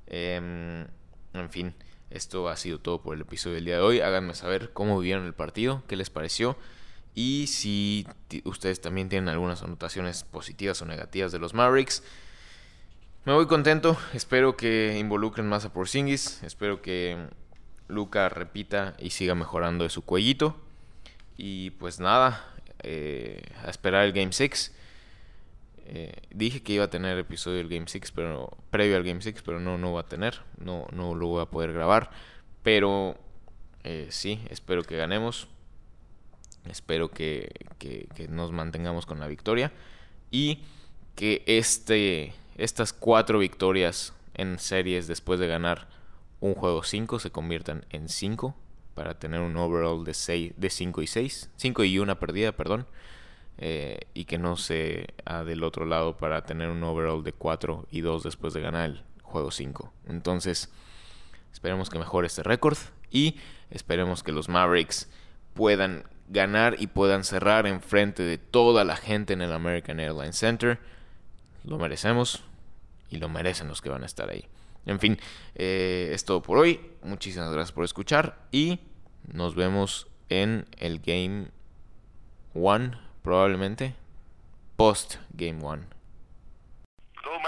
Em, 0.08 0.88
en 1.34 1.50
fin, 1.50 1.74
esto 2.12 2.50
ha 2.50 2.58
sido 2.58 2.80
todo 2.80 3.02
por 3.02 3.16
el 3.16 3.22
episodio 3.22 3.56
del 3.56 3.66
día 3.66 3.76
de 3.76 3.82
hoy. 3.82 4.02
Háganme 4.02 4.36
saber 4.36 4.72
cómo 4.74 5.00
vieron 5.00 5.26
el 5.26 5.34
partido, 5.34 5.84
qué 5.88 5.96
les 5.96 6.10
pareció. 6.10 6.58
Y 7.16 7.48
si 7.48 8.08
ustedes 8.46 8.80
también 8.82 9.10
tienen 9.10 9.30
algunas 9.30 9.64
anotaciones 9.64 10.24
positivas 10.24 10.82
o 10.82 10.86
negativas 10.86 11.32
de 11.32 11.40
los 11.40 11.54
Mavericks, 11.54 12.04
me 13.26 13.34
voy 13.34 13.48
contento, 13.48 13.98
espero 14.14 14.58
que 14.58 14.98
involucren 14.98 15.48
más 15.48 15.64
a 15.66 15.74
Porzingis, 15.74 16.42
espero 16.44 16.82
que 16.82 17.18
Luca 17.88 18.30
repita 18.30 18.96
y 18.98 19.12
siga 19.12 19.36
mejorando 19.36 19.84
de 19.84 19.90
su 19.90 20.04
cuellito. 20.04 20.56
Y 21.38 21.72
pues 21.72 22.00
nada, 22.00 22.46
eh, 22.84 23.42
a 23.64 23.70
esperar 23.70 24.06
el 24.06 24.14
Game 24.14 24.32
6. 24.32 24.74
Eh, 25.86 26.14
dije 26.30 26.62
que 26.64 26.74
iba 26.74 26.86
a 26.86 26.90
tener 26.90 27.18
episodio 27.18 27.58
del 27.58 27.70
Game 27.70 27.88
6, 27.88 28.12
pero 28.12 28.58
previo 28.70 28.98
al 28.98 29.04
Game 29.04 29.22
6, 29.22 29.42
pero 29.46 29.60
no, 29.60 29.78
no 29.78 29.94
va 29.94 30.02
a 30.02 30.06
tener, 30.06 30.40
no, 30.58 30.88
no 30.92 31.16
lo 31.16 31.28
voy 31.28 31.42
a 31.42 31.46
poder 31.46 31.74
grabar. 31.74 32.12
Pero 32.64 33.18
eh, 33.84 34.08
sí, 34.10 34.40
espero 34.50 34.84
que 34.84 34.98
ganemos. 34.98 35.48
Espero 36.70 37.10
que, 37.10 37.52
que 37.80 38.28
nos 38.30 38.52
mantengamos 38.52 39.06
con 39.06 39.20
la 39.20 39.28
victoria. 39.28 39.72
Y 40.30 40.60
que 41.16 41.44
este 41.46 42.34
estas 42.58 42.94
cuatro 42.94 43.40
victorias 43.40 44.14
en 44.36 44.60
series 44.60 45.08
después 45.08 45.40
de 45.40 45.48
ganar 45.48 45.88
un 46.40 46.54
juego 46.54 46.84
5 46.84 47.20
se 47.20 47.32
conviertan 47.32 47.86
en 47.90 48.10
5 48.10 48.56
para 48.94 49.18
tener 49.18 49.42
un 49.42 49.58
overall 49.58 50.04
de 50.04 50.14
6 50.14 50.54
de 50.58 50.70
5 50.70 51.02
y 51.02 51.08
6, 51.08 51.50
5 51.56 51.84
y 51.86 52.00
una 52.00 52.20
perdida, 52.20 52.52
perdón. 52.52 52.88
Eh, 53.64 54.00
y 54.16 54.26
que 54.26 54.40
no 54.40 54.58
se 54.58 55.14
ha 55.24 55.44
del 55.44 55.64
otro 55.64 55.86
lado 55.86 56.18
para 56.18 56.44
tener 56.44 56.70
un 56.70 56.84
overall 56.84 57.24
de 57.24 57.32
4 57.32 57.88
y 57.92 58.02
2 58.02 58.24
después 58.24 58.56
de 58.56 58.62
ganar 58.62 58.90
el 58.90 59.04
juego 59.22 59.52
5. 59.52 59.94
Entonces, 60.08 60.72
esperemos 61.54 61.92
que 61.92 62.00
mejore 62.00 62.26
este 62.26 62.42
récord 62.42 62.78
y 63.12 63.38
esperemos 63.70 64.24
que 64.24 64.32
los 64.32 64.50
Mavericks 64.50 65.10
puedan 65.54 66.06
ganar 66.28 66.76
y 66.80 66.88
puedan 66.88 67.24
cerrar 67.24 67.68
en 67.68 67.82
frente 67.82 68.24
de 68.24 68.40
toda 68.40 68.84
la 68.84 68.96
gente 68.96 69.34
en 69.34 69.44
el 69.44 69.54
American 69.54 70.00
Airlines 70.00 70.38
Center 70.38 70.80
lo 71.64 71.78
merecemos 71.78 72.44
y 73.10 73.18
lo 73.18 73.30
merecen 73.30 73.68
los 73.68 73.82
que 73.82 73.90
van 73.90 74.04
a 74.04 74.06
estar 74.06 74.30
ahí. 74.30 74.46
En 74.86 75.00
fin, 75.00 75.20
eh, 75.56 76.10
es 76.14 76.26
todo 76.26 76.42
por 76.42 76.58
hoy. 76.58 76.80
Muchísimas 77.04 77.52
gracias 77.52 77.72
por 77.72 77.86
escuchar 77.86 78.48
y 78.52 78.80
nos 79.32 79.56
vemos 79.56 80.08
en 80.30 80.66
el 80.78 81.00
Game 81.00 81.50
1, 82.54 83.11
probablemente. 83.22 83.96
Post 84.76 85.20
Game 85.36 85.60
1. 85.62 85.88
Go 87.24 87.40